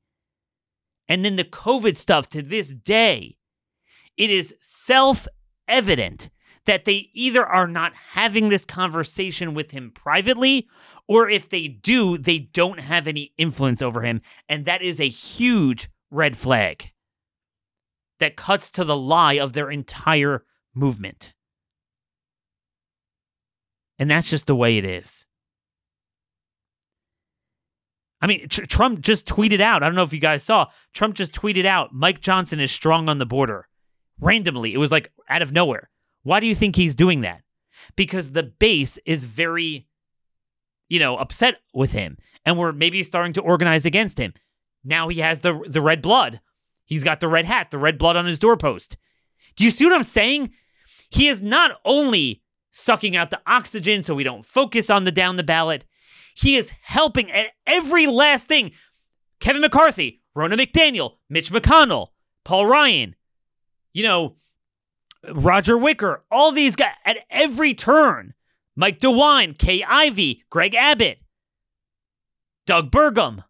[1.08, 3.36] and then the COVID stuff to this day,
[4.16, 5.26] it is self
[5.68, 6.30] evident
[6.66, 10.68] that they either are not having this conversation with him privately
[11.08, 14.22] or if they do, they don't have any influence over him.
[14.48, 16.92] And that is a huge red flag
[18.20, 20.44] that cuts to the lie of their entire
[20.74, 21.32] movement.
[23.98, 25.26] And that's just the way it is.
[28.20, 29.82] I mean, tr- Trump just tweeted out.
[29.82, 30.66] I don't know if you guys saw.
[30.94, 33.68] Trump just tweeted out Mike Johnson is strong on the border.
[34.22, 34.72] Randomly.
[34.72, 35.90] It was like out of nowhere.
[36.22, 37.42] Why do you think he's doing that?
[37.96, 39.88] Because the base is very
[40.92, 44.34] you know, upset with him and we're maybe starting to organize against him.
[44.84, 46.42] Now he has the the red blood.
[46.84, 48.98] He's got the red hat, the red blood on his doorpost.
[49.56, 50.52] Do you see what I'm saying?
[51.08, 55.36] He is not only sucking out the oxygen so we don't focus on the down
[55.36, 55.86] the ballot,
[56.34, 58.72] he is helping at every last thing.
[59.40, 62.08] Kevin McCarthy, Ronna McDaniel, Mitch McConnell,
[62.44, 63.16] Paul Ryan,
[63.92, 64.36] you know,
[65.32, 68.34] Roger Wicker, all these guys at every turn.
[68.74, 71.18] Mike DeWine, Kay Ivey, Greg Abbott,
[72.66, 73.44] Doug Burgum.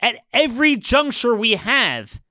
[0.00, 2.22] At every juncture we have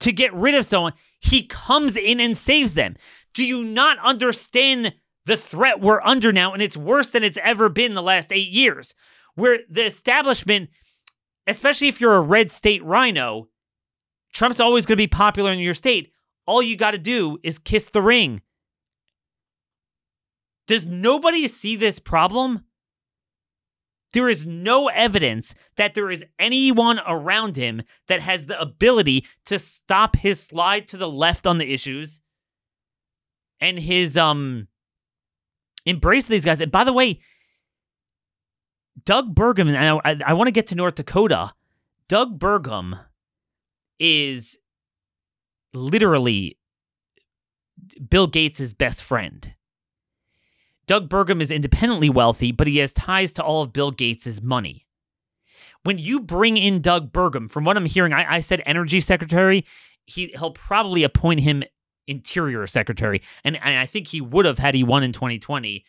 [0.00, 2.96] to get rid of someone, he comes in and saves them.
[3.34, 4.94] Do you not understand
[5.26, 6.54] the threat we're under now?
[6.54, 8.94] And it's worse than it's ever been the last eight years,
[9.34, 10.70] where the establishment,
[11.46, 13.48] especially if you're a red state RINO,
[14.34, 16.12] Trump's always going to be popular in your state.
[16.46, 18.42] All you got to do is kiss the ring.
[20.66, 22.64] Does nobody see this problem?
[24.12, 29.58] There is no evidence that there is anyone around him that has the ability to
[29.58, 32.20] stop his slide to the left on the issues
[33.60, 34.68] and his um
[35.86, 36.60] embrace these guys.
[36.60, 37.20] And by the way,
[39.04, 41.52] Doug Burgum, and I, I, I want to get to North Dakota.
[42.08, 43.00] Doug Burgum
[44.04, 44.58] is
[45.72, 46.58] literally
[48.06, 49.54] Bill Gates' best friend.
[50.86, 54.86] Doug Burgum is independently wealthy, but he has ties to all of Bill Gates' money.
[55.84, 59.64] When you bring in Doug Burgum, from what I'm hearing, I, I said energy secretary.
[60.04, 61.64] He he'll probably appoint him
[62.06, 65.82] interior secretary, and, and I think he would have had he won in 2020.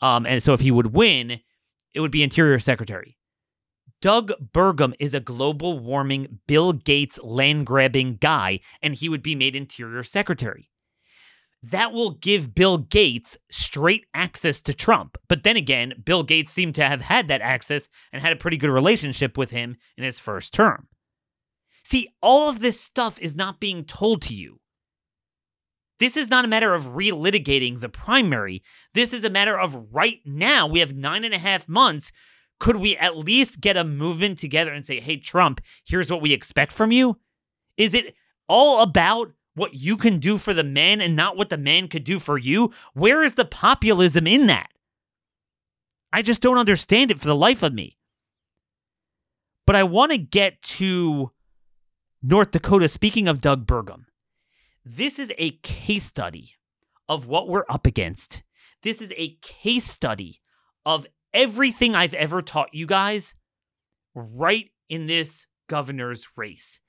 [0.00, 1.40] Um, and so if he would win,
[1.92, 3.18] it would be interior secretary.
[4.00, 9.34] Doug Burgum is a global warming, Bill Gates land grabbing guy, and he would be
[9.34, 10.70] made interior secretary
[11.62, 15.18] that will give Bill Gates straight access to Trump.
[15.28, 18.56] But then again, Bill Gates seemed to have had that access and had a pretty
[18.56, 20.88] good relationship with him in his first term.
[21.84, 24.60] See, all of this stuff is not being told to you.
[25.98, 28.62] This is not a matter of relitigating the primary.
[28.94, 30.66] This is a matter of right now.
[30.66, 32.10] We have nine and a half months.
[32.60, 36.32] Could we at least get a movement together and say, hey, Trump, here's what we
[36.32, 37.18] expect from you?
[37.76, 38.14] Is it
[38.48, 42.04] all about what you can do for the man and not what the man could
[42.04, 42.70] do for you?
[42.94, 44.68] Where is the populism in that?
[46.12, 47.96] I just don't understand it for the life of me.
[49.66, 51.30] But I want to get to
[52.22, 52.88] North Dakota.
[52.88, 54.04] Speaking of Doug Burgum,
[54.84, 56.56] this is a case study
[57.08, 58.42] of what we're up against.
[58.82, 60.40] This is a case study
[60.84, 63.34] of everything I've ever taught you guys
[64.14, 66.80] right in this governor's race.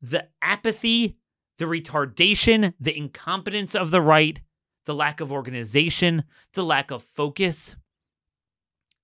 [0.00, 1.16] The apathy
[1.62, 4.40] the retardation, the incompetence of the right,
[4.84, 7.76] the lack of organization, the lack of focus,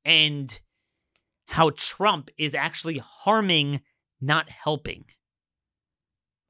[0.05, 0.61] and
[1.47, 3.81] how Trump is actually harming,
[4.21, 5.05] not helping.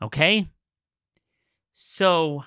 [0.01, 0.49] Okay?
[1.75, 2.43] So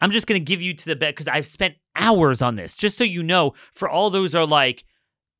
[0.00, 2.74] I'm just going to give you to the bet because I've spent hours on this,
[2.74, 4.84] just so you know, for all those are like,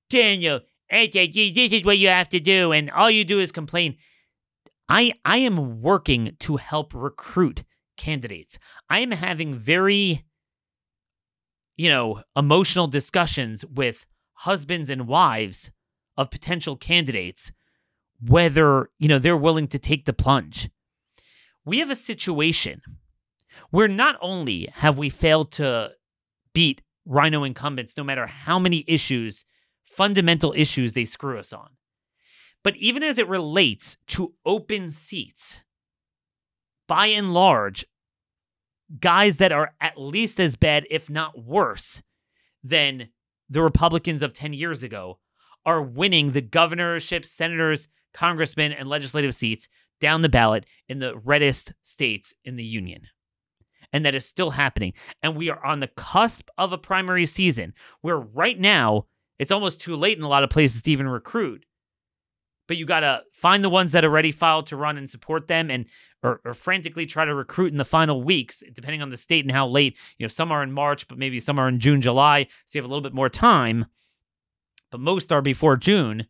[0.08, 3.96] Daniel, this is what you have to do, and all you do is complain.
[4.88, 7.64] I I am working to help recruit
[7.96, 8.58] candidates.
[8.88, 10.24] I am having very
[11.80, 15.70] you know, emotional discussions with husbands and wives
[16.14, 17.52] of potential candidates
[18.20, 20.68] whether, you know, they're willing to take the plunge.
[21.64, 22.82] We have a situation
[23.70, 25.92] where not only have we failed to
[26.52, 29.44] beat RINO incumbents no matter how many issues,
[29.84, 31.70] fundamental issues they screw us on.
[32.62, 35.62] But even as it relates to open seats,
[36.86, 37.86] by and large,
[38.98, 42.02] guys that are at least as bad, if not worse,
[42.62, 43.08] than
[43.48, 45.18] the Republicans of 10 years ago
[45.64, 49.68] are winning the governorship, senators, congressmen, and legislative seats
[50.00, 53.02] down the ballot in the reddest states in the union.
[53.92, 54.92] And that is still happening.
[55.22, 59.06] And we are on the cusp of a primary season where right now
[59.38, 61.64] it's almost too late in a lot of places to even recruit.
[62.68, 65.48] But you got to find the ones that are ready filed to run and support
[65.48, 65.86] them and
[66.22, 69.50] or, or, frantically try to recruit in the final weeks depending on the state and
[69.50, 72.46] how late you know some are in march but maybe some are in june july
[72.66, 73.86] so you have a little bit more time.
[74.90, 76.26] But most are before june.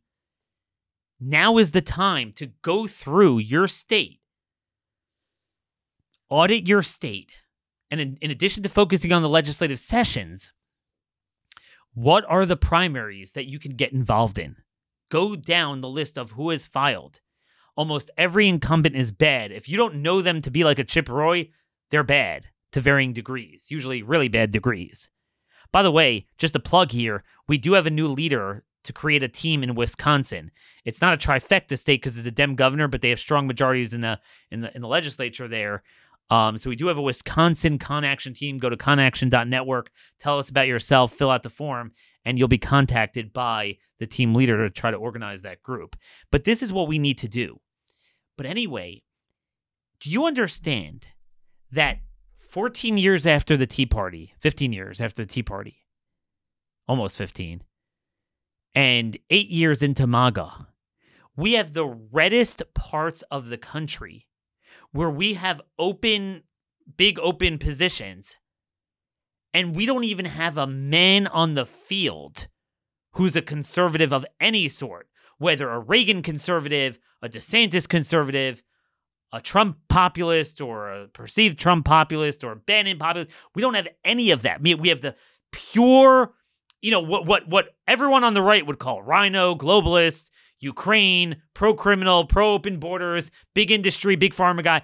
[1.19, 4.21] Now is the time to go through your state
[6.31, 7.33] audit your state
[7.91, 10.53] and in, in addition to focusing on the legislative sessions
[11.93, 14.57] what are the primaries that you can get involved in
[15.11, 17.21] go down the list of who has filed.
[17.77, 19.53] Almost every incumbent is bad.
[19.53, 21.51] If you don't know them to be like a Chip Roy,
[21.91, 25.11] they're bad to varying degrees, usually really bad degrees.
[25.73, 29.23] By the way, just a plug here, we do have a new leader to create
[29.23, 30.51] a team in Wisconsin.
[30.85, 33.93] It's not a trifecta state because it's a Dem governor, but they have strong majorities
[33.93, 34.19] in the
[34.51, 35.83] in the in the legislature there.
[36.31, 38.59] Um, so we do have a Wisconsin Con Action team.
[38.59, 41.93] Go to conaction.network, tell us about yourself, fill out the form,
[42.25, 45.97] and you'll be contacted by the team leader to try to organize that group.
[46.31, 47.61] But this is what we need to do.
[48.37, 49.03] But anyway,
[49.99, 51.09] do you understand
[51.73, 51.99] that
[52.37, 55.85] 14 years after the Tea Party, 15 years after the Tea Party,
[56.89, 57.63] almost 15,
[58.75, 60.69] and eight years into MAGA,
[61.37, 64.27] we have the reddest parts of the country
[64.93, 66.43] where we have open,
[66.97, 68.37] big open positions,
[69.53, 72.49] and we don't even have a man on the field
[73.15, 78.63] who's a conservative of any sort, whether a Reagan conservative, a DeSantis conservative,
[79.33, 83.31] a Trump populist, or a perceived Trump populist, or a Bannon populist.
[83.55, 84.61] We don't have any of that.
[84.63, 85.15] We have the
[85.53, 86.33] pure,
[86.81, 90.31] you know, what what what everyone on the right would call RINO, globalist,
[90.61, 94.83] Ukraine, pro criminal, pro open borders, big industry, big pharma guy.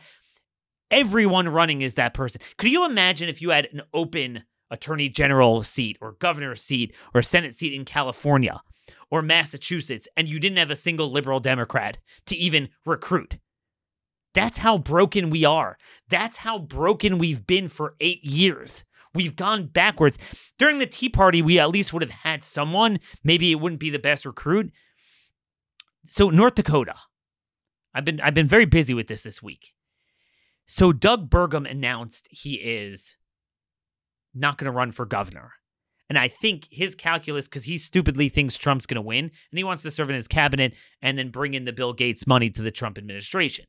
[0.91, 2.41] Everyone running is that person.
[2.57, 7.23] Could you imagine if you had an open attorney general seat or governor seat or
[7.23, 8.61] senate seat in California
[9.11, 13.39] or Massachusetts and you didn't have a single liberal Democrat to even recruit?
[14.35, 15.79] That's how broken we are.
[16.09, 18.85] That's how broken we've been for eight years.
[19.15, 20.19] We've gone backwards.
[20.59, 23.01] During the Tea Party, we at least would have had someone.
[23.25, 24.73] Maybe it wouldn't be the best recruit.
[26.07, 26.95] So North Dakota,
[27.95, 29.73] I've been I've been very busy with this this week.
[30.67, 33.17] So Doug Burgum announced he is
[34.35, 35.53] not going to run for governor.
[36.09, 39.65] And I think his calculus, because he stupidly thinks Trump's going to win, and he
[39.65, 42.63] wants to serve in his cabinet and then bring in the Bill Gates money to
[42.63, 43.65] the Trump administration.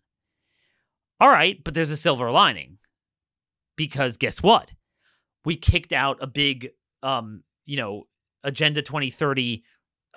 [1.19, 2.77] All right, but there's a silver lining.
[3.75, 4.71] Because guess what?
[5.45, 6.69] We kicked out a big,
[7.01, 8.03] um, you know,
[8.43, 9.63] Agenda 2030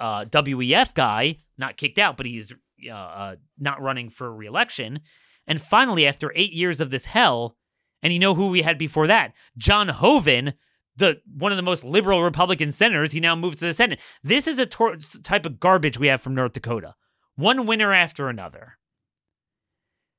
[0.00, 2.52] uh, WEF guy, not kicked out, but he's
[2.88, 5.00] uh, uh, not running for reelection.
[5.46, 7.56] And finally, after eight years of this hell,
[8.02, 9.32] and you know who we had before that?
[9.56, 10.54] John Hoeven,
[10.96, 13.12] the one of the most liberal Republican senators.
[13.12, 14.00] He now moved to the Senate.
[14.22, 16.94] This is a tor- type of garbage we have from North Dakota.
[17.36, 18.78] One winner after another.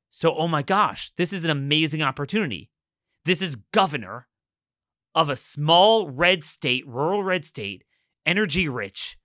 [0.09, 2.69] So, oh my gosh, this is an amazing opportunity.
[3.25, 4.27] This is governor
[5.15, 7.83] of a small red state, rural red state,
[8.25, 9.17] energy rich.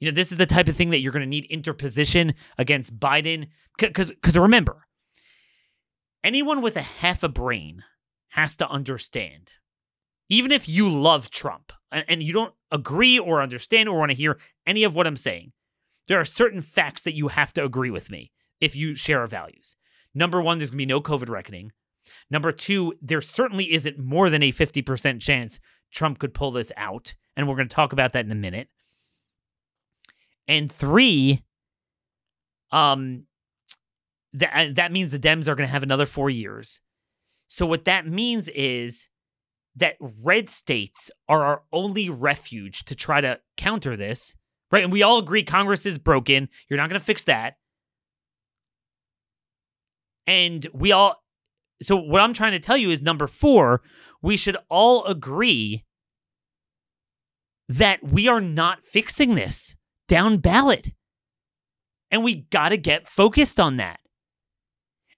[0.00, 2.98] You know, this is the type of thing that you're going to need interposition against
[2.98, 3.48] Biden.
[3.78, 4.86] Because because remember,
[6.22, 7.82] anyone with a half a brain
[8.30, 9.52] has to understand.
[10.28, 14.16] Even if you love Trump and, and you don't agree or understand or want to
[14.16, 15.52] hear any of what I'm saying,
[16.08, 19.26] there are certain facts that you have to agree with me if you share our
[19.26, 19.76] values.
[20.14, 21.72] Number one, there's going to be no COVID reckoning.
[22.30, 25.60] Number two, there certainly isn't more than a 50% chance
[25.92, 27.14] Trump could pull this out.
[27.36, 28.68] And we're going to talk about that in a minute.
[30.46, 31.42] And three,
[32.70, 33.24] um,
[34.32, 36.80] that that means the Dems are going to have another four years.
[37.48, 39.08] So what that means is
[39.76, 44.36] that red states are our only refuge to try to counter this,
[44.70, 44.84] right?
[44.84, 46.48] And we all agree Congress is broken.
[46.68, 47.54] You're not going to fix that.
[50.26, 51.22] And we all,
[51.82, 53.82] so what I'm trying to tell you is number four,
[54.22, 55.84] we should all agree
[57.68, 59.76] that we are not fixing this
[60.08, 60.92] down ballot.
[62.10, 64.00] And we got to get focused on that.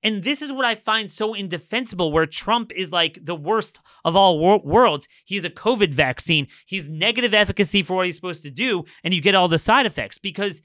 [0.03, 4.14] And this is what I find so indefensible where Trump is like the worst of
[4.14, 5.09] all wor- worlds.
[5.24, 9.20] He's a COVID vaccine, he's negative efficacy for what he's supposed to do, and you
[9.20, 10.62] get all the side effects because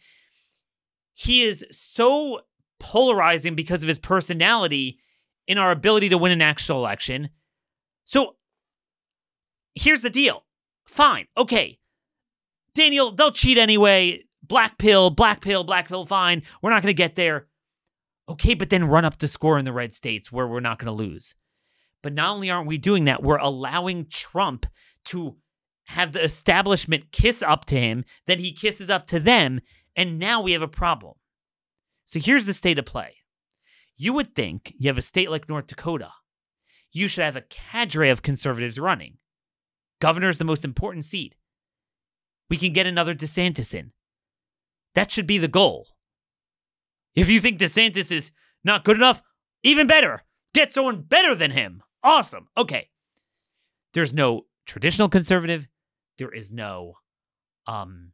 [1.13, 2.41] he is so
[2.79, 4.99] polarizing because of his personality
[5.47, 7.29] in our ability to win an actual election.
[8.05, 8.35] So
[9.75, 10.45] here's the deal.
[10.85, 11.27] Fine.
[11.37, 11.79] Okay.
[12.73, 14.23] Daniel, they'll cheat anyway.
[14.43, 16.43] Black pill, black pill, black pill, fine.
[16.61, 17.47] We're not going to get there.
[18.29, 20.87] Okay, but then run up the score in the red states where we're not going
[20.87, 21.35] to lose.
[22.01, 24.65] But not only aren't we doing that, we're allowing Trump
[25.05, 25.37] to
[25.85, 29.59] have the establishment kiss up to him, then he kisses up to them,
[29.95, 31.15] and now we have a problem.
[32.05, 33.17] So here's the state of play.
[33.97, 36.11] You would think you have a state like North Dakota,
[36.91, 39.17] you should have a cadre of conservatives running.
[39.99, 41.35] Governor's the most important seat.
[42.51, 43.93] We can get another DeSantis in.
[44.93, 45.87] That should be the goal.
[47.15, 49.21] If you think DeSantis is not good enough,
[49.63, 50.23] even better.
[50.53, 51.81] Get someone better than him.
[52.03, 52.49] Awesome.
[52.57, 52.89] Okay.
[53.93, 55.69] There's no traditional conservative.
[56.17, 56.95] There is no
[57.67, 58.11] um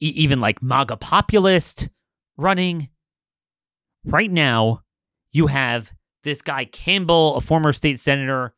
[0.00, 1.90] e- even like MAGA populist
[2.38, 2.88] running.
[4.02, 4.80] Right now,
[5.30, 5.92] you have
[6.22, 8.54] this guy Campbell, a former state senator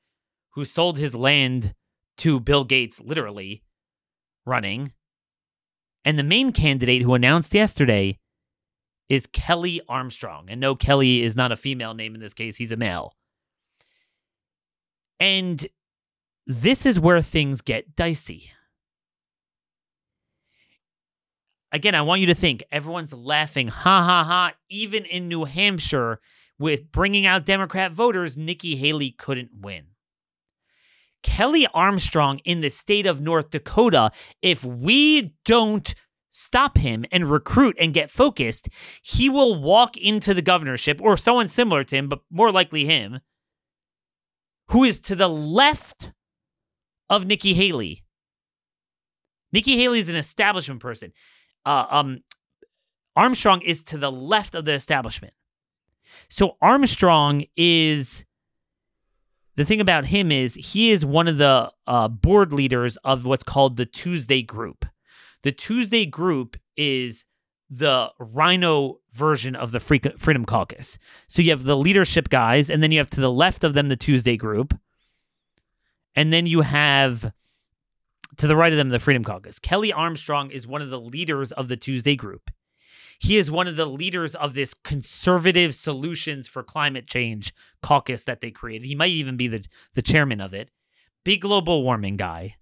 [0.50, 1.74] who sold his land
[2.18, 3.64] to Bill Gates literally
[4.48, 4.92] running.
[6.04, 8.18] And the main candidate who announced yesterday
[9.08, 10.46] is Kelly Armstrong.
[10.48, 13.14] And no, Kelly is not a female name in this case, he's a male.
[15.20, 15.66] And
[16.46, 18.50] this is where things get dicey.
[21.70, 24.52] Again, I want you to think everyone's laughing, ha ha ha.
[24.70, 26.20] Even in New Hampshire,
[26.58, 29.88] with bringing out Democrat voters, Nikki Haley couldn't win.
[31.22, 34.10] Kelly Armstrong in the state of North Dakota,
[34.42, 35.94] if we don't
[36.30, 38.68] stop him and recruit and get focused,
[39.02, 43.20] he will walk into the governorship or someone similar to him, but more likely him,
[44.70, 46.12] who is to the left
[47.10, 48.04] of Nikki Haley.
[49.52, 51.12] Nikki Haley is an establishment person.
[51.64, 52.18] Uh, um,
[53.16, 55.32] Armstrong is to the left of the establishment.
[56.28, 58.24] So Armstrong is
[59.58, 63.42] the thing about him is he is one of the uh, board leaders of what's
[63.42, 64.84] called the Tuesday Group.
[65.42, 67.24] The Tuesday Group is
[67.68, 70.96] the RINO version of the Freedom Caucus.
[71.26, 73.88] So you have the leadership guys, and then you have to the left of them
[73.88, 74.78] the Tuesday Group,
[76.14, 77.32] and then you have
[78.36, 79.58] to the right of them the Freedom Caucus.
[79.58, 82.52] Kelly Armstrong is one of the leaders of the Tuesday Group.
[83.18, 87.52] He is one of the leaders of this conservative solutions for climate change
[87.82, 88.86] caucus that they created.
[88.86, 89.64] He might even be the,
[89.94, 90.70] the chairman of it.
[91.24, 92.56] Big global warming guy.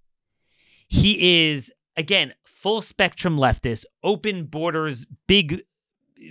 [0.87, 5.61] He is, again, full spectrum leftist, open borders, big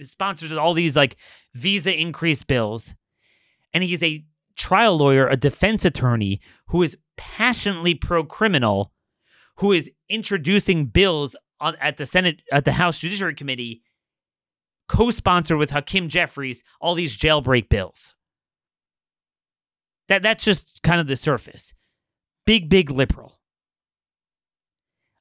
[0.02, 1.16] sponsors of all these like
[1.54, 2.94] visa increase bills.
[3.72, 4.24] And he's a
[4.56, 8.92] trial lawyer, a defense attorney who is passionately pro criminal,
[9.56, 13.82] who is introducing bills on, at the Senate, at the House Judiciary Committee
[14.88, 18.14] co-sponsor with Hakeem Jeffries all these jailbreak bills.
[20.08, 21.74] That that's just kind of the surface.
[22.44, 23.40] Big big liberal.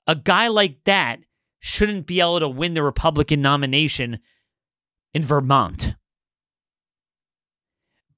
[0.07, 1.19] A guy like that
[1.59, 4.19] shouldn't be able to win the Republican nomination
[5.13, 5.95] in Vermont.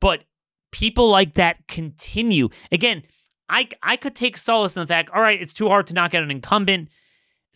[0.02, 0.26] But
[0.72, 2.50] people like that continue.
[2.72, 3.04] Again,
[3.48, 6.14] I I could take solace in the fact, all right, it's too hard to knock
[6.14, 6.90] out an incumbent.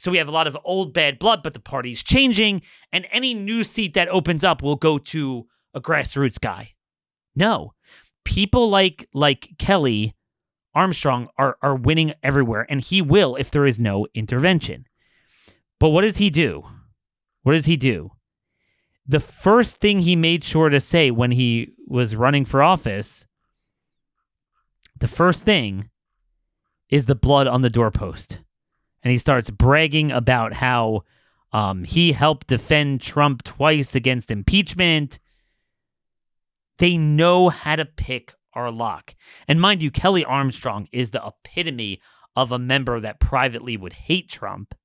[0.02, 3.36] So we have a lot of old bad blood, but the party's changing, and any
[3.36, 5.46] new seat that opens up will go to
[5.76, 6.72] a grassroots guy.
[7.36, 7.76] No.
[8.26, 10.16] People like like Kelly
[10.74, 14.88] Armstrong are are winning everywhere, and he will if there is no intervention.
[15.80, 16.64] But what does he do?
[17.44, 18.14] What does he do?
[19.06, 23.28] The first thing he made sure to say when he was running for office,
[24.98, 25.92] the first thing
[26.90, 28.40] is the blood on the doorpost
[29.04, 31.04] and he starts bragging about how
[31.52, 35.20] um, he helped defend Trump twice against impeachment.
[36.78, 39.16] They know how to pick our lock.
[39.48, 42.02] And mind you, Kelly Armstrong is the epitome
[42.36, 44.76] of a member that privately would hate Trump.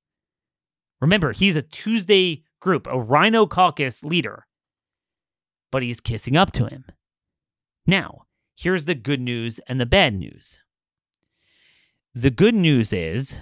[0.99, 4.47] Remember, he's a Tuesday group, a RINO caucus leader,
[5.71, 6.85] but he's kissing up to him.
[7.85, 8.23] Now,
[8.55, 10.59] here's the good news and the bad news.
[12.13, 13.39] The good news is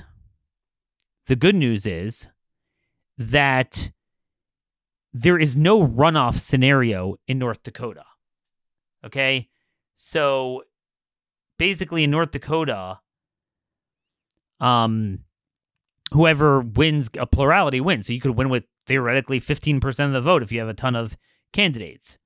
[1.27, 2.27] the good news is
[3.17, 3.91] that
[5.13, 8.03] there is no runoff scenario in North Dakota.
[9.05, 9.49] Okay?
[9.95, 10.63] So
[11.57, 12.99] basically in North Dakota,
[14.59, 15.19] um
[16.11, 18.07] whoever wins a plurality wins.
[18.07, 20.95] So you could win with theoretically 15% of the vote if you have a ton
[20.95, 21.17] of
[21.51, 22.17] candidates.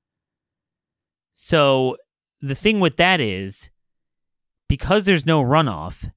[1.33, 1.97] So
[2.41, 3.69] the thing with that is
[4.67, 6.11] because there's no runoff,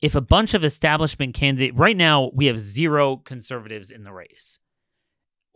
[0.00, 4.58] if a bunch of establishment candidate right now we have zero conservatives in the race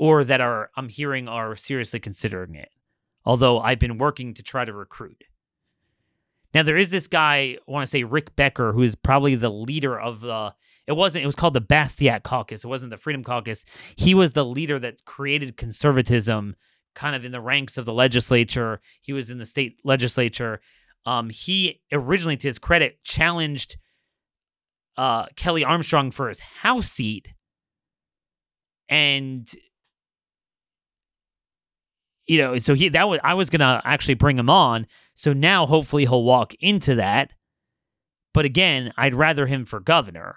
[0.01, 2.71] or that are I'm hearing are seriously considering it.
[3.25, 5.25] Although I've been working to try to recruit.
[6.55, 9.51] Now there is this guy, I want to say Rick Becker, who is probably the
[9.51, 10.55] leader of the
[10.87, 12.65] it wasn't it was called the Bastiat Caucus.
[12.65, 13.65] It wasn't the Freedom Caucus.
[13.95, 16.57] He was the leader that created conservatism
[16.95, 18.81] kind of in the ranks of the legislature.
[19.03, 20.61] He was in the state legislature.
[21.05, 23.77] Um, he originally, to his credit, challenged
[25.01, 27.33] uh, Kelly Armstrong for his House seat.
[28.91, 29.51] And
[32.27, 34.87] you know, so he that was I was gonna actually bring him on.
[35.15, 37.33] So now hopefully he'll walk into that.
[38.35, 40.37] But again, I'd rather him for governor.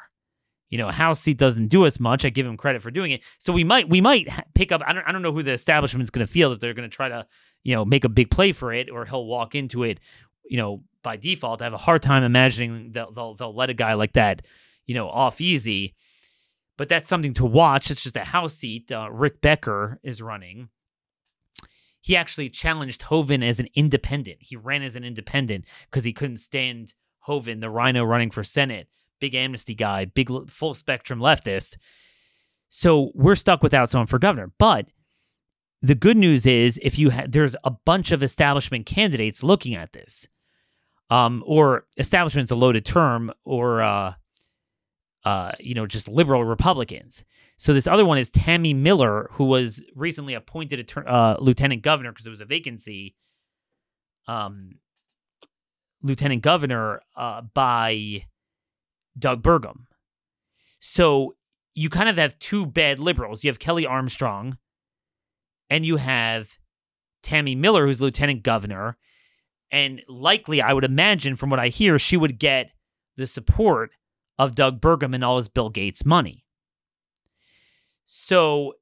[0.69, 2.23] You know, House seat doesn't do as much.
[2.23, 3.21] I give him credit for doing it.
[3.39, 4.81] So we might we might pick up.
[4.87, 6.95] I don't I don't know who the establishment's going to feel that they're going to
[6.95, 7.27] try to
[7.63, 9.99] you know make a big play for it, or he'll walk into it.
[10.45, 11.61] You know, by default.
[11.61, 14.41] I have a hard time imagining they'll, they'll, they'll let a guy like that,
[14.85, 15.93] you know, off easy.
[16.77, 17.91] But that's something to watch.
[17.91, 18.91] It's just a house seat.
[18.91, 20.69] Uh, Rick Becker is running.
[22.01, 24.37] He actually challenged Hoeven as an independent.
[24.39, 26.93] He ran as an independent because he couldn't stand
[27.27, 28.89] Hoeven, the RINO running for Senate,
[29.21, 31.77] big amnesty guy, big full spectrum leftist.
[32.67, 34.51] So we're stuck without someone for governor.
[34.57, 34.87] But
[35.81, 39.93] the good news is if you ha- there's a bunch of establishment candidates looking at
[39.93, 40.27] this
[41.09, 44.13] um, or establishment's a loaded term, or uh,
[45.25, 47.23] uh, you know, just liberal Republicans.
[47.57, 52.11] So this other one is Tammy Miller, who was recently appointed a uh, lieutenant governor
[52.11, 53.15] because there was a vacancy
[54.27, 54.79] um,
[56.01, 58.25] lieutenant governor uh, by
[59.17, 59.85] Doug Burgum.
[60.79, 61.35] So
[61.75, 63.43] you kind of have two bad liberals.
[63.43, 64.57] You have Kelly Armstrong,
[65.69, 66.57] and you have
[67.21, 68.97] Tammy Miller, who's lieutenant governor.
[69.73, 72.71] And likely, I would imagine from what I hear, she would get
[73.17, 73.89] the support
[74.37, 76.45] of Doug Burgum and all his Bill Gates money.
[78.05, 78.73] So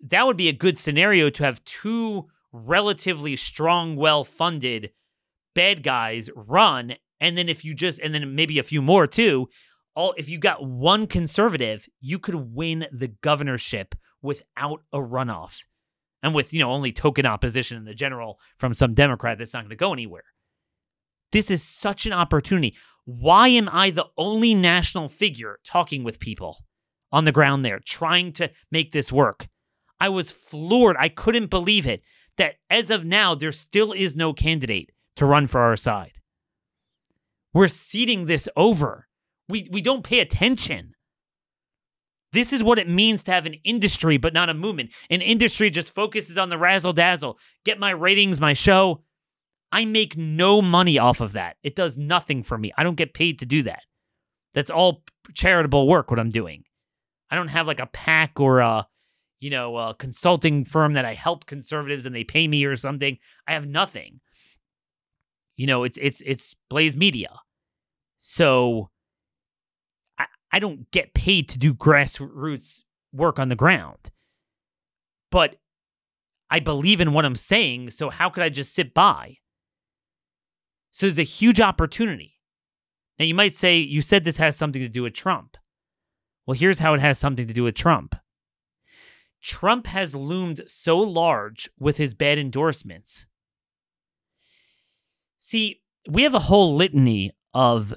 [0.00, 4.90] that would be a good scenario to have two relatively strong, well funded
[5.54, 6.94] bad guys run.
[7.20, 9.48] And then if you just, and then maybe a few more too,
[9.94, 15.64] all if you got one conservative, you could win the governorship without a runoff.
[16.22, 19.62] And with, you know, only token opposition in the general from some Democrat that's not
[19.62, 20.24] going to go anywhere.
[21.32, 22.76] This is such an opportunity.
[23.04, 26.58] Why am I the only national figure talking with people
[27.12, 29.48] on the ground there, trying to make this work?
[29.98, 30.96] I was floored.
[30.98, 32.02] I couldn't believe it
[32.36, 36.12] that as of now, there still is no candidate to run for our side.
[37.52, 39.08] We're ceding this over.
[39.48, 40.94] We, we don't pay attention.
[42.32, 44.90] This is what it means to have an industry, but not a movement.
[45.10, 49.02] An industry just focuses on the razzle dazzle, get my ratings, my show.
[49.72, 51.56] I make no money off of that.
[51.62, 52.72] It does nothing for me.
[52.76, 53.82] I don't get paid to do that.
[54.52, 55.04] That's all
[55.34, 56.64] charitable work, what I'm doing.
[57.30, 58.88] I don't have like a PAC or a,
[59.38, 63.18] you know, a consulting firm that I help conservatives and they pay me or something.
[63.46, 64.20] I have nothing.
[65.56, 67.38] You know, it's it's it's Blaze Media.
[68.18, 68.90] So
[70.18, 74.10] I, I don't get paid to do grassroots work on the ground.
[75.30, 75.56] But
[76.50, 79.36] I believe in what I'm saying, so how could I just sit by?
[80.90, 82.34] So there's a huge opportunity.
[83.18, 85.56] Now, you might say, you said this has something to do with Trump.
[86.46, 88.16] Well, here's how it has something to do with Trump.
[89.42, 93.26] Trump has loomed so large with his bad endorsements.
[95.38, 97.94] See, we have a whole litany of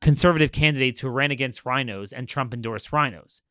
[0.00, 3.42] conservative candidates who ran against RINOs and Trump endorsed RINOs.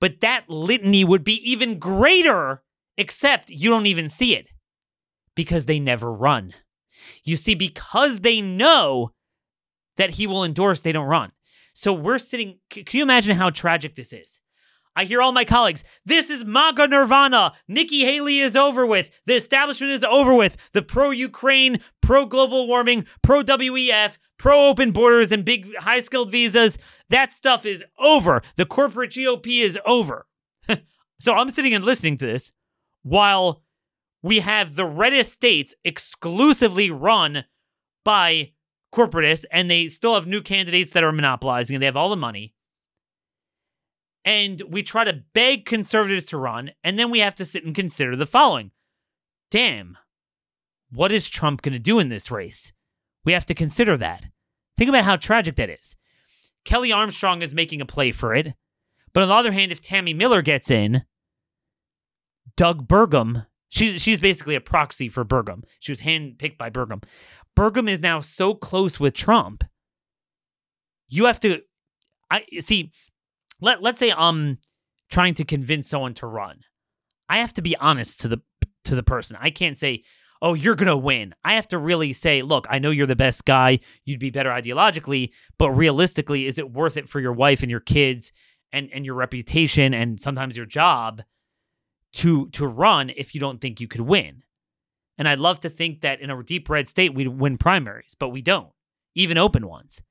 [0.00, 2.62] But that litany would be even greater,
[2.96, 4.48] except you don't even see it
[5.34, 6.54] because they never run.
[7.24, 9.12] You see, because they know
[9.96, 11.32] that he will endorse, they don't run.
[11.74, 12.58] So we're sitting.
[12.70, 14.40] Can you imagine how tragic this is?
[14.96, 17.52] I hear all my colleagues, this is MAGA Nirvana.
[17.66, 19.10] Nikki Haley is over with.
[19.26, 20.56] The establishment is over with.
[20.72, 26.30] The pro Ukraine, pro global warming, pro WEF, pro open borders and big high skilled
[26.30, 26.78] visas,
[27.08, 28.42] that stuff is over.
[28.54, 30.26] The corporate GOP is over.
[31.20, 32.52] so I'm sitting and listening to this
[33.02, 33.63] while
[34.24, 37.44] we have the reddest states exclusively run
[38.06, 38.52] by
[38.90, 42.16] corporatists and they still have new candidates that are monopolizing and they have all the
[42.16, 42.54] money.
[44.24, 47.74] And we try to beg conservatives to run, and then we have to sit and
[47.74, 48.70] consider the following
[49.50, 49.98] Damn,
[50.90, 52.72] what is Trump going to do in this race?
[53.26, 54.24] We have to consider that.
[54.78, 55.96] Think about how tragic that is.
[56.64, 58.54] Kelly Armstrong is making a play for it.
[59.12, 61.04] But on the other hand, if Tammy Miller gets in,
[62.56, 63.44] Doug Burgum
[63.74, 65.64] She's she's basically a proxy for Burgum.
[65.80, 67.02] She was handpicked by Burgum.
[67.56, 69.64] Burgum is now so close with Trump.
[71.08, 71.60] You have to
[72.30, 72.92] I see
[73.60, 74.58] let let's say I'm
[75.10, 76.60] trying to convince someone to run.
[77.28, 78.42] I have to be honest to the
[78.84, 79.36] to the person.
[79.40, 80.04] I can't say,
[80.40, 83.16] "Oh, you're going to win." I have to really say, "Look, I know you're the
[83.16, 83.80] best guy.
[84.04, 87.80] You'd be better ideologically, but realistically, is it worth it for your wife and your
[87.80, 88.30] kids
[88.72, 91.22] and and your reputation and sometimes your job?"
[92.14, 94.42] To to run if you don't think you could win.
[95.16, 98.30] And I'd love to think that in a deep red state we'd win primaries, but
[98.30, 98.70] we don't,
[99.14, 100.02] even open ones.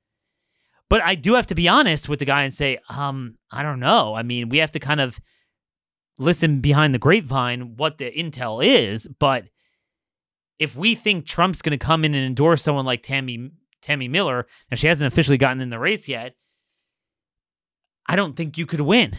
[0.88, 3.80] But I do have to be honest with the guy and say, um, I don't
[3.80, 4.14] know.
[4.14, 5.20] I mean, we have to kind of
[6.18, 9.44] listen behind the grapevine what the intel is, but
[10.58, 13.50] if we think Trump's going to come in and endorse someone like Tammy
[13.82, 16.34] Tammy Miller, and she hasn't officially gotten in the race yet,
[18.06, 19.18] I don't think you could win.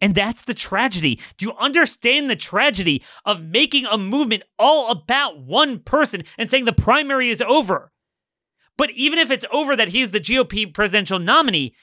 [0.00, 1.20] And that's the tragedy.
[1.38, 6.64] Do you understand the tragedy of making a movement all about one person and saying
[6.64, 7.92] the primary is over?
[8.76, 11.74] But even if it's over that he's the GOP presidential nominee,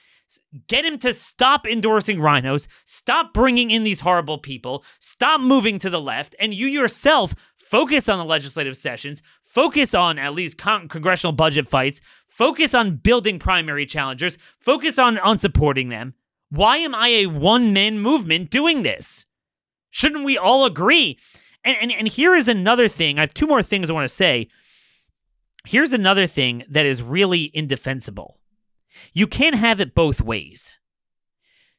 [0.68, 5.90] get him to stop endorsing RINOs, stop bringing in these horrible people, stop moving to
[5.90, 10.88] the left, and you yourself focus on the legislative sessions, focus on at least con-
[10.88, 16.14] congressional budget fights, focus on building primary challengers, focus on on supporting them.
[16.52, 19.26] Why am I a one man movement doing this?
[19.90, 21.18] Shouldn't we all agree?
[21.64, 23.18] And, and, and here is another thing.
[23.18, 24.50] I have two more things I want to say.
[25.66, 28.38] Here's another thing that is really indefensible.
[29.14, 30.74] You can't have it both ways.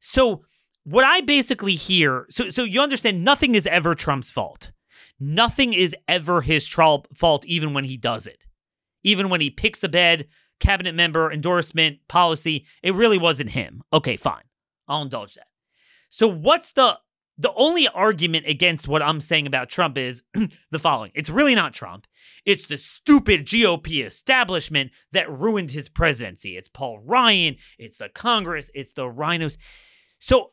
[0.01, 0.45] So,
[0.85, 4.73] what I basically hear, so, so you understand nothing is ever Trump's fault.
[5.21, 8.45] Nothing is ever his fault, even when he does it.
[9.05, 10.27] Even when he picks a bed,
[10.59, 13.83] cabinet member, endorsement, policy, it really wasn't him.
[13.93, 14.43] Okay, fine.
[14.89, 15.47] I'll indulge that.
[16.11, 16.99] So what's the
[17.39, 20.23] the only argument against what I'm saying about Trump is
[20.71, 21.13] the following.
[21.15, 22.07] It's really not Trump.
[22.45, 26.57] It's the stupid GOP establishment that ruined his presidency.
[26.57, 29.57] It's Paul Ryan, it's the Congress, it's the RINOs.
[30.19, 30.53] So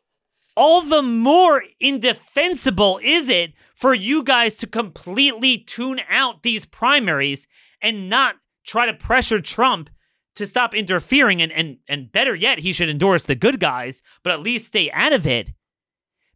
[0.55, 7.47] all the more indefensible is it for you guys to completely tune out these primaries
[7.81, 9.89] and not try to pressure Trump
[10.35, 14.33] to stop interfering and and and better yet he should endorse the good guys but
[14.33, 15.53] at least stay out of it.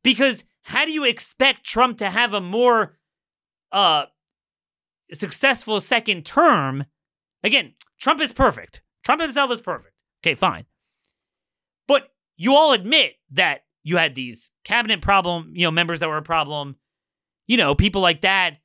[0.04, 2.98] Because how do you expect Trump to have a more
[3.72, 4.06] uh
[5.14, 6.86] successful second term?
[7.44, 8.82] Again Trump is perfect.
[9.04, 9.96] Trump himself is perfect.
[10.22, 10.66] Okay fine.
[11.88, 16.18] But you all admit that you had these cabinet problem, you know, members that were
[16.18, 16.78] a problem,
[17.48, 18.58] you know, people like that.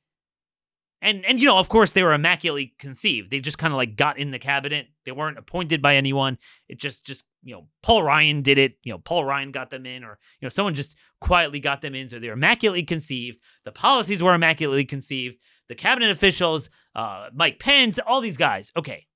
[1.01, 3.31] And and you know, of course, they were immaculately conceived.
[3.31, 4.87] They just kind of like got in the cabinet.
[5.05, 6.37] They weren't appointed by anyone.
[6.67, 8.77] It just just you know, Paul Ryan did it.
[8.83, 11.95] You know, Paul Ryan got them in, or you know, someone just quietly got them
[11.95, 12.09] in.
[12.09, 13.39] So they're immaculately conceived.
[13.63, 15.37] The policies were immaculately conceived.
[15.69, 18.71] The cabinet officials, uh, Mike Pence, all these guys.
[18.75, 19.07] Okay,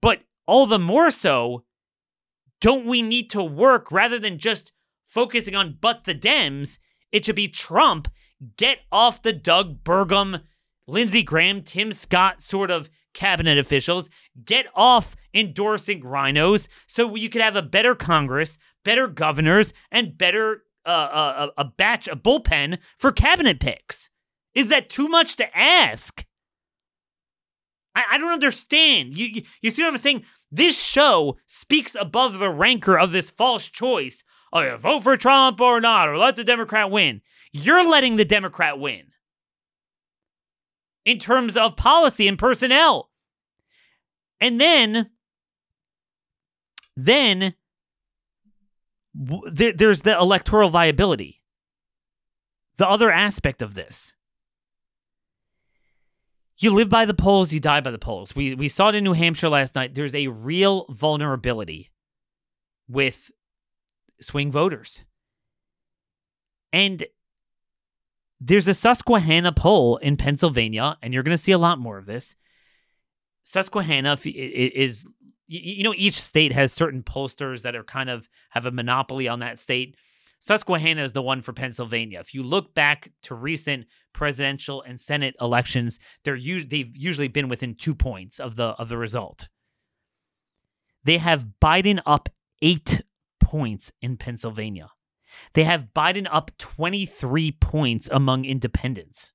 [0.00, 1.64] but all the more so
[2.60, 4.72] don't we need to work rather than just
[5.04, 6.78] focusing on but the Dems?
[7.12, 8.08] It should be Trump.
[8.56, 10.42] Get off the Doug Burgum,
[10.86, 14.10] Lindsey Graham, Tim Scott sort of cabinet officials.
[14.44, 20.62] Get off endorsing RINOs so you could have a better Congress, better governors, and better
[20.86, 24.08] uh, uh, a batch, a bullpen for cabinet picks.
[24.54, 26.24] Is that too much to ask?
[27.94, 29.16] I, I don't understand.
[29.16, 30.24] You, you you see what I'm saying?
[30.50, 34.24] This show speaks above the rancor of this false choice.
[34.52, 37.20] Oh, yeah, vote for Trump or not, or let the Democrat win.
[37.52, 39.04] You're letting the Democrat win
[41.04, 43.10] in terms of policy and personnel.
[44.40, 45.10] And then,
[46.96, 47.54] then
[49.14, 51.40] there's the electoral viability.
[52.76, 54.12] The other aspect of this
[56.58, 58.34] you live by the polls, you die by the polls.
[58.34, 59.94] We we saw it in New Hampshire last night.
[59.94, 61.92] There's a real vulnerability
[62.88, 63.30] with
[64.20, 65.04] swing voters.
[66.72, 67.04] And
[68.40, 72.06] there's a Susquehanna poll in Pennsylvania, and you're going to see a lot more of
[72.06, 72.36] this.
[73.42, 75.06] Susquehanna is,
[75.46, 79.40] you know, each state has certain pollsters that are kind of have a monopoly on
[79.40, 79.96] that state.
[80.40, 82.20] Susquehanna is the one for Pennsylvania.
[82.20, 87.74] If you look back to recent presidential and Senate elections, they're they've usually been within
[87.74, 89.48] two points of the of the result.
[91.02, 92.28] They have Biden up
[92.62, 93.02] eight
[93.40, 94.90] points in Pennsylvania.
[95.54, 99.30] They have Biden up 23 points among independents.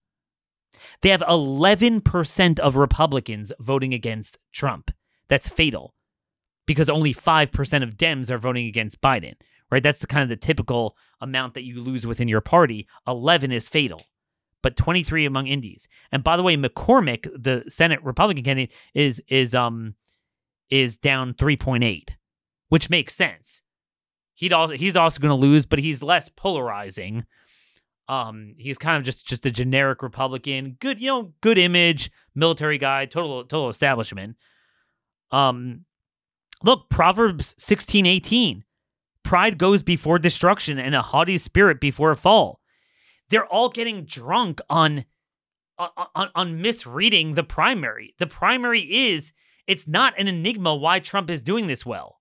[1.02, 4.92] They have 11% of Republicans voting against Trump.
[5.28, 5.94] That's fatal
[6.66, 9.36] because only 5% of Dems are voting against Biden
[9.74, 9.82] right?
[9.82, 12.88] That's the kind of the typical amount that you lose within your party.
[13.08, 14.04] 11 is fatal,
[14.62, 15.88] but 23 among indies.
[16.12, 19.96] And by the way, McCormick, the Senate Republican candidate, is is um
[20.70, 22.10] is down 3.8,
[22.70, 23.64] which makes sense.
[24.36, 27.26] He'd also he's also going to lose, but he's less polarizing.
[28.10, 32.78] Um, he's kind of just just a generic Republican, good you know, good image, military
[32.78, 34.36] guy, total total establishment.
[35.32, 35.86] Um,
[36.64, 38.64] look, Proverbs 16, 18.
[39.24, 42.60] Pride goes before destruction and a haughty spirit before a fall.
[43.30, 45.06] They're all getting drunk on,
[45.80, 48.14] on, on misreading the primary.
[48.20, 49.32] The primary is
[49.66, 52.20] it's not an enigma why Trump is doing this well.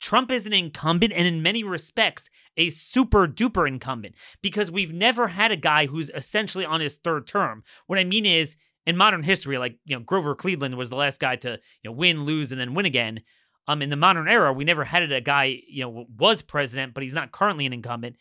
[0.00, 5.28] Trump is an incumbent and in many respects a super duper incumbent because we've never
[5.28, 7.64] had a guy who's essentially on his third term.
[7.86, 11.20] What I mean is in modern history, like you know, Grover Cleveland was the last
[11.20, 13.22] guy to you know win, lose, and then win again
[13.66, 17.02] um, in the modern era, we never had a guy, you know, was president, but
[17.02, 18.16] he's not currently an incumbent.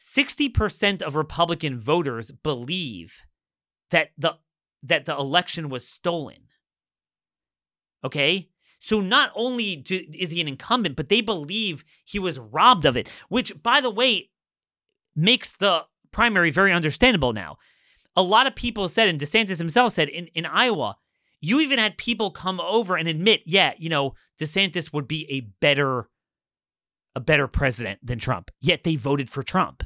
[0.00, 3.22] 60% of Republican voters believe
[3.90, 4.36] that the
[4.84, 6.48] that the election was stolen.
[8.04, 8.48] Okay?
[8.78, 12.96] So not only do, is he an incumbent, but they believe he was robbed of
[12.96, 14.30] it, which by the way
[15.16, 17.58] makes the primary very understandable now.
[18.16, 20.96] A lot of people said and DeSantis himself said in, in Iowa,
[21.40, 25.40] you even had people come over and admit, yeah, you know, DeSantis would be a
[25.60, 26.08] better
[27.16, 28.50] a better president than Trump.
[28.60, 29.82] Yet they voted for Trump.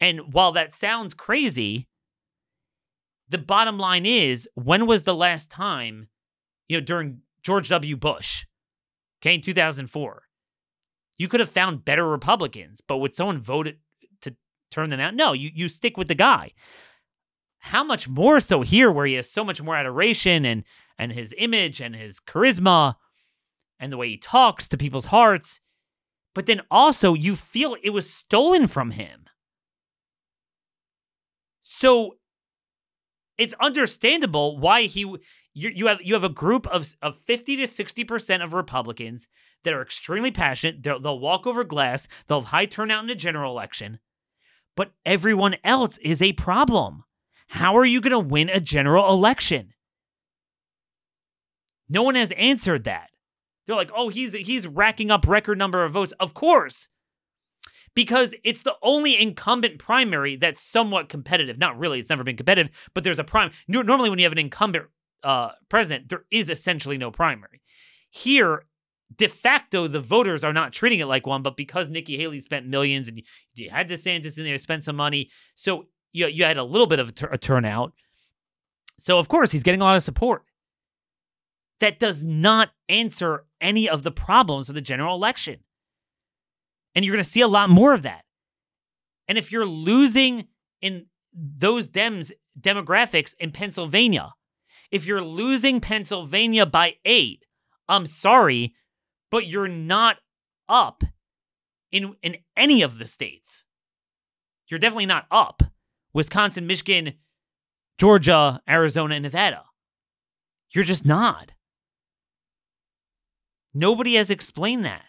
[0.00, 1.86] And while that sounds crazy,
[3.28, 6.08] the bottom line is when was the last time,
[6.66, 7.96] you know, during George W.
[7.96, 8.46] Bush,
[9.20, 10.22] okay, in 2004,
[11.16, 13.68] you could have found better Republicans, but would someone vote
[14.20, 14.36] to
[14.70, 15.14] turn them out?
[15.14, 16.52] No, you, you stick with the guy
[17.60, 20.64] how much more so here where he has so much more adoration and
[20.98, 22.94] and his image and his charisma
[23.78, 25.60] and the way he talks to people's hearts.
[26.34, 29.26] But then also, you feel it was stolen from him.
[31.62, 32.17] So
[33.38, 37.62] it's understandable why he you, you have you have a group of of 50 to
[37.64, 39.28] 60% of Republicans
[39.64, 40.82] that are extremely passionate.
[40.82, 42.08] They'll, they'll walk over glass.
[42.26, 43.98] They'll have high turnout in a general election.
[44.76, 47.04] But everyone else is a problem.
[47.48, 49.72] How are you going to win a general election?
[51.88, 53.10] No one has answered that.
[53.66, 56.88] They're like, "Oh, he's he's racking up record number of votes." Of course
[57.94, 61.58] because it's the only incumbent primary that's somewhat competitive.
[61.58, 63.50] Not really, it's never been competitive, but there's a prime.
[63.66, 64.86] Normally, when you have an incumbent
[65.22, 67.62] uh, president, there is essentially no primary.
[68.10, 68.64] Here,
[69.16, 72.66] de facto, the voters are not treating it like one, but because Nikki Haley spent
[72.66, 73.22] millions and
[73.54, 76.98] you had DeSantis in there spent some money, so you, you had a little bit
[76.98, 77.92] of a turnout.
[78.98, 80.42] So, of course, he's getting a lot of support.
[81.80, 85.60] That does not answer any of the problems of the general election.
[86.94, 88.24] And you're going to see a lot more of that.
[89.28, 90.48] And if you're losing
[90.80, 94.32] in those Dems demographics in Pennsylvania,
[94.90, 97.44] if you're losing Pennsylvania by eight,
[97.88, 98.74] I'm sorry,
[99.30, 100.16] but you're not
[100.68, 101.02] up
[101.90, 103.64] in in any of the states.
[104.68, 105.62] You're definitely not up.
[106.12, 107.14] Wisconsin, Michigan,
[107.98, 109.64] Georgia, Arizona, and Nevada.
[110.70, 111.52] You're just not.
[113.72, 115.04] Nobody has explained that.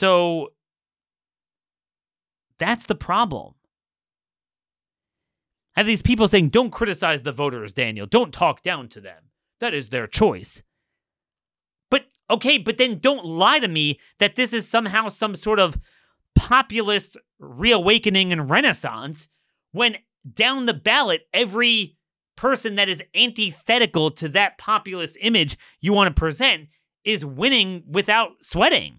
[0.00, 0.54] So
[2.58, 3.52] that's the problem.
[5.76, 8.06] I have these people saying, don't criticize the voters, Daniel.
[8.06, 9.24] Don't talk down to them.
[9.60, 10.62] That is their choice.
[11.90, 15.76] But okay, but then don't lie to me that this is somehow some sort of
[16.34, 19.28] populist reawakening and renaissance
[19.72, 19.98] when
[20.32, 21.98] down the ballot, every
[22.38, 26.68] person that is antithetical to that populist image you want to present
[27.04, 28.98] is winning without sweating.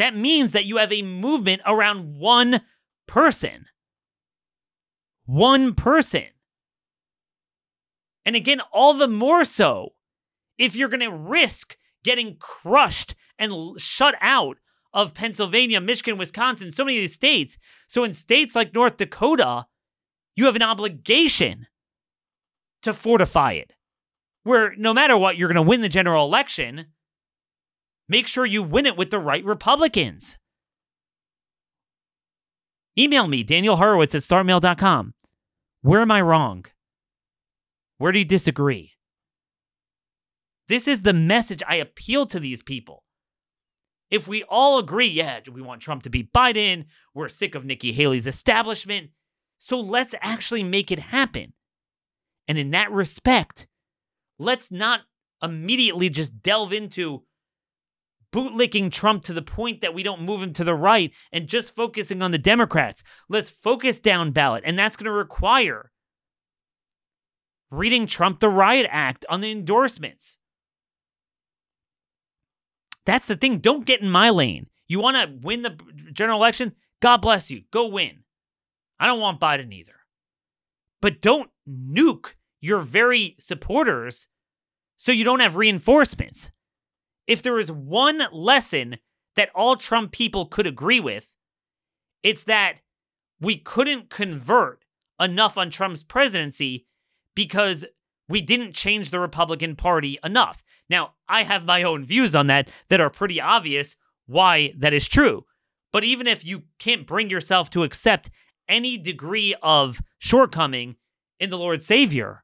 [0.00, 2.62] That means that you have a movement around one
[3.06, 3.66] person.
[5.26, 6.24] One person.
[8.24, 9.90] And again, all the more so
[10.56, 14.56] if you're going to risk getting crushed and shut out
[14.94, 17.58] of Pennsylvania, Michigan, Wisconsin, so many of these states.
[17.86, 19.66] So in states like North Dakota,
[20.34, 21.66] you have an obligation
[22.80, 23.74] to fortify it.
[24.44, 26.86] Where no matter what, you're going to win the general election
[28.10, 30.36] Make sure you win it with the right Republicans.
[32.98, 35.14] Email me, Daniel Horowitz at startmail.com.
[35.82, 36.64] Where am I wrong?
[37.98, 38.94] Where do you disagree?
[40.66, 43.04] This is the message I appeal to these people.
[44.10, 47.92] If we all agree, yeah, we want Trump to beat Biden, we're sick of Nikki
[47.92, 49.10] Haley's establishment,
[49.56, 51.52] so let's actually make it happen.
[52.48, 53.68] And in that respect,
[54.36, 55.02] let's not
[55.40, 57.22] immediately just delve into
[58.32, 61.74] bootlicking Trump to the point that we don't move him to the right and just
[61.74, 63.02] focusing on the Democrats.
[63.28, 64.62] Let's focus down ballot.
[64.66, 65.90] And that's going to require
[67.70, 70.38] reading Trump the Riot Act on the endorsements.
[73.06, 73.58] That's the thing.
[73.58, 74.66] Don't get in my lane.
[74.86, 75.78] You want to win the
[76.12, 76.72] general election?
[77.00, 77.62] God bless you.
[77.70, 78.24] Go win.
[78.98, 79.94] I don't want Biden either.
[81.00, 84.28] But don't nuke your very supporters
[84.96, 86.50] so you don't have reinforcements
[87.30, 88.98] if there is one lesson
[89.36, 91.32] that all Trump people could agree with,
[92.24, 92.78] it's that
[93.40, 94.84] we couldn't convert
[95.20, 96.88] enough on Trump's presidency
[97.36, 97.84] because
[98.28, 100.64] we didn't change the Republican Party enough.
[100.90, 103.94] Now, I have my own views on that that are pretty obvious
[104.26, 105.46] why that is true.
[105.92, 108.28] But even if you can't bring yourself to accept
[108.68, 110.96] any degree of shortcoming
[111.38, 112.42] in the Lord Savior,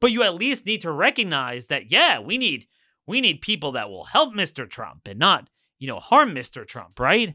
[0.00, 2.66] but you at least need to recognize that, yeah, we need
[3.06, 4.68] we need people that will help Mr.
[4.68, 5.48] Trump and not,
[5.78, 6.66] you know, harm Mr.
[6.66, 7.34] Trump, right?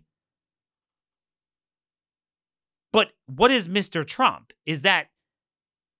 [2.93, 4.05] But what is Mr.
[4.05, 4.53] Trump?
[4.65, 5.07] Is that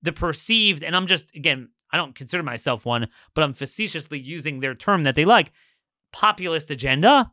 [0.01, 4.59] the perceived, and I'm just, again, I don't consider myself one, but I'm facetiously using
[4.59, 5.51] their term that they like,
[6.13, 7.31] populist agenda?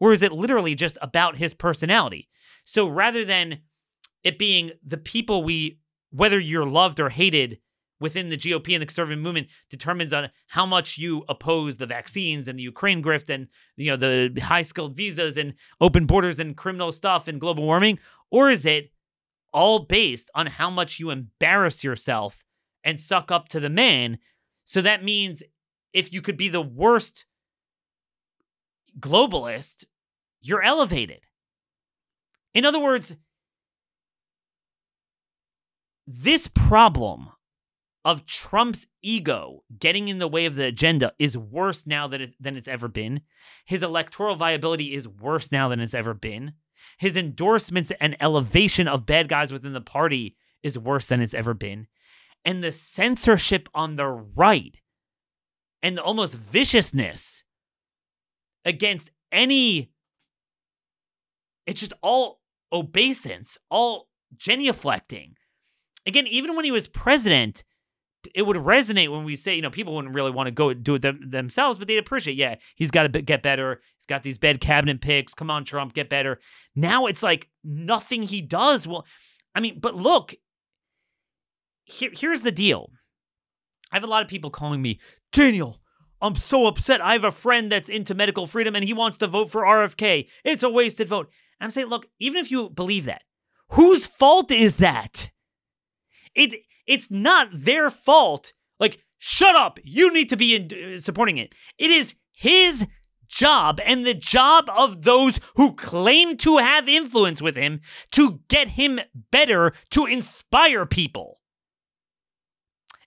[0.00, 2.28] Or is it literally just about his personality?
[2.64, 3.60] So rather than
[4.22, 5.80] it being the people we,
[6.10, 7.58] whether you're loved or hated,
[8.00, 12.48] within the GOP and the conservative movement determines on how much you oppose the vaccines
[12.48, 16.56] and the Ukraine grift and you know the high skilled visas and open borders and
[16.56, 17.98] criminal stuff and global warming
[18.30, 18.92] or is it
[19.52, 22.44] all based on how much you embarrass yourself
[22.84, 24.18] and suck up to the man
[24.64, 25.42] so that means
[25.92, 27.24] if you could be the worst
[29.00, 29.84] globalist
[30.40, 31.20] you're elevated.
[32.54, 33.16] In other words
[36.06, 37.28] this problem
[38.08, 42.34] of Trump's ego getting in the way of the agenda is worse now than, it,
[42.40, 43.20] than it's ever been.
[43.66, 46.54] His electoral viability is worse now than it's ever been.
[46.96, 51.52] His endorsements and elevation of bad guys within the party is worse than it's ever
[51.52, 51.86] been.
[52.46, 54.78] And the censorship on the right
[55.82, 57.44] and the almost viciousness
[58.64, 59.90] against any
[61.66, 62.40] it's just all
[62.72, 65.34] obeisance, all genuflecting.
[66.06, 67.64] Again, even when he was president,
[68.34, 70.96] it would resonate when we say, you know, people wouldn't really want to go do
[70.96, 73.80] it them, themselves, but they'd appreciate, yeah, he's got to get better.
[73.96, 75.34] He's got these bad cabinet picks.
[75.34, 76.38] Come on, Trump, get better.
[76.74, 78.86] Now it's like nothing he does.
[78.86, 79.06] Well,
[79.54, 80.34] I mean, but look,
[81.84, 82.90] here, here's the deal.
[83.92, 85.00] I have a lot of people calling me,
[85.32, 85.80] Daniel,
[86.20, 87.00] I'm so upset.
[87.00, 90.28] I have a friend that's into medical freedom and he wants to vote for RFK.
[90.44, 91.30] It's a wasted vote.
[91.60, 93.22] I'm saying, look, even if you believe that,
[93.70, 95.30] whose fault is that?
[96.34, 96.54] It's
[96.88, 98.52] it's not their fault.
[98.80, 99.78] Like, shut up.
[99.84, 101.54] You need to be in, uh, supporting it.
[101.78, 102.86] It is his
[103.28, 107.80] job and the job of those who claim to have influence with him
[108.12, 108.98] to get him
[109.30, 111.40] better, to inspire people.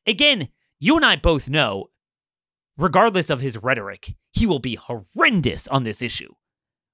[0.06, 1.90] Again, you and I both know,
[2.78, 6.34] regardless of his rhetoric, he will be horrendous on this issue.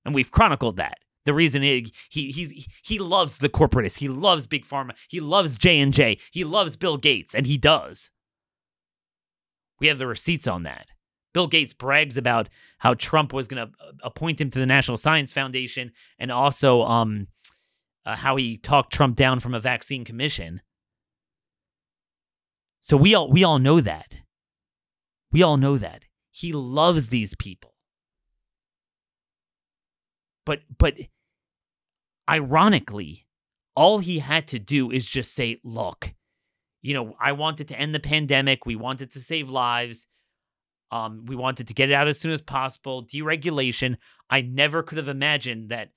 [0.05, 0.99] And we've chronicled that.
[1.27, 3.97] The reason he, he he's he loves the corporatists.
[3.97, 4.91] He loves big pharma.
[5.09, 6.19] He loves J and J.
[6.31, 8.11] He loves Bill Gates, and he does.
[9.81, 10.87] We have the receipts on that.
[11.33, 12.47] Bill Gates brags about
[12.77, 16.83] how Trump was going to uh, appoint him to the National Science Foundation, and also
[16.83, 17.27] um,
[18.05, 20.61] uh, how he talked Trump down from a vaccine commission.
[22.79, 24.15] So we all we all know that.
[25.33, 27.73] We all know that he loves these people.
[30.45, 30.93] But but
[32.29, 33.25] ironically,
[33.75, 36.13] all he had to do is just say, look,
[36.81, 38.65] you know, I wanted to end the pandemic.
[38.65, 40.07] We wanted to save lives.
[40.91, 43.05] Um, we wanted to get it out as soon as possible.
[43.05, 43.97] Deregulation.
[44.29, 45.89] I never could have imagined that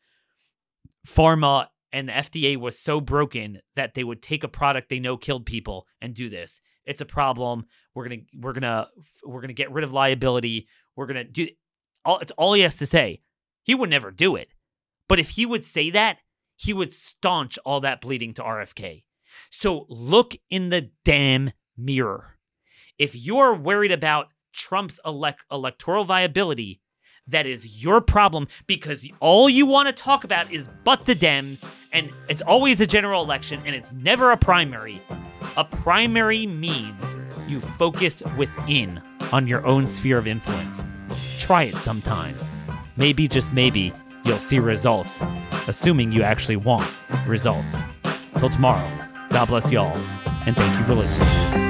[1.07, 5.17] pharma and the FDA was so broken that they would take a product they know
[5.17, 6.61] killed people and do this.
[6.85, 7.67] It's a problem.
[7.95, 8.89] We're gonna we're gonna
[9.25, 10.69] we're gonna get rid of liability.
[10.97, 11.49] We're gonna do
[12.05, 12.19] all.
[12.19, 13.23] It's all he has to say.
[13.63, 14.49] He would never do it.
[15.11, 16.19] But if he would say that,
[16.55, 19.03] he would staunch all that bleeding to RFK.
[19.51, 22.37] So look in the damn mirror.
[22.97, 26.81] If you're worried about Trump's elect- electoral viability,
[27.27, 31.67] that is your problem because all you want to talk about is but the Dems,
[31.93, 35.01] and it's always a general election and it's never a primary.
[35.57, 37.17] A primary means
[37.49, 39.03] you focus within
[39.33, 40.85] on your own sphere of influence.
[41.37, 42.37] Try it sometime.
[42.97, 43.93] Maybe, just maybe,
[44.31, 45.25] you'll see results,
[45.67, 46.89] assuming you actually want
[47.27, 47.81] results.
[48.39, 48.89] Till tomorrow,
[49.31, 49.97] God bless y'all,
[50.47, 51.70] and thank you for listening.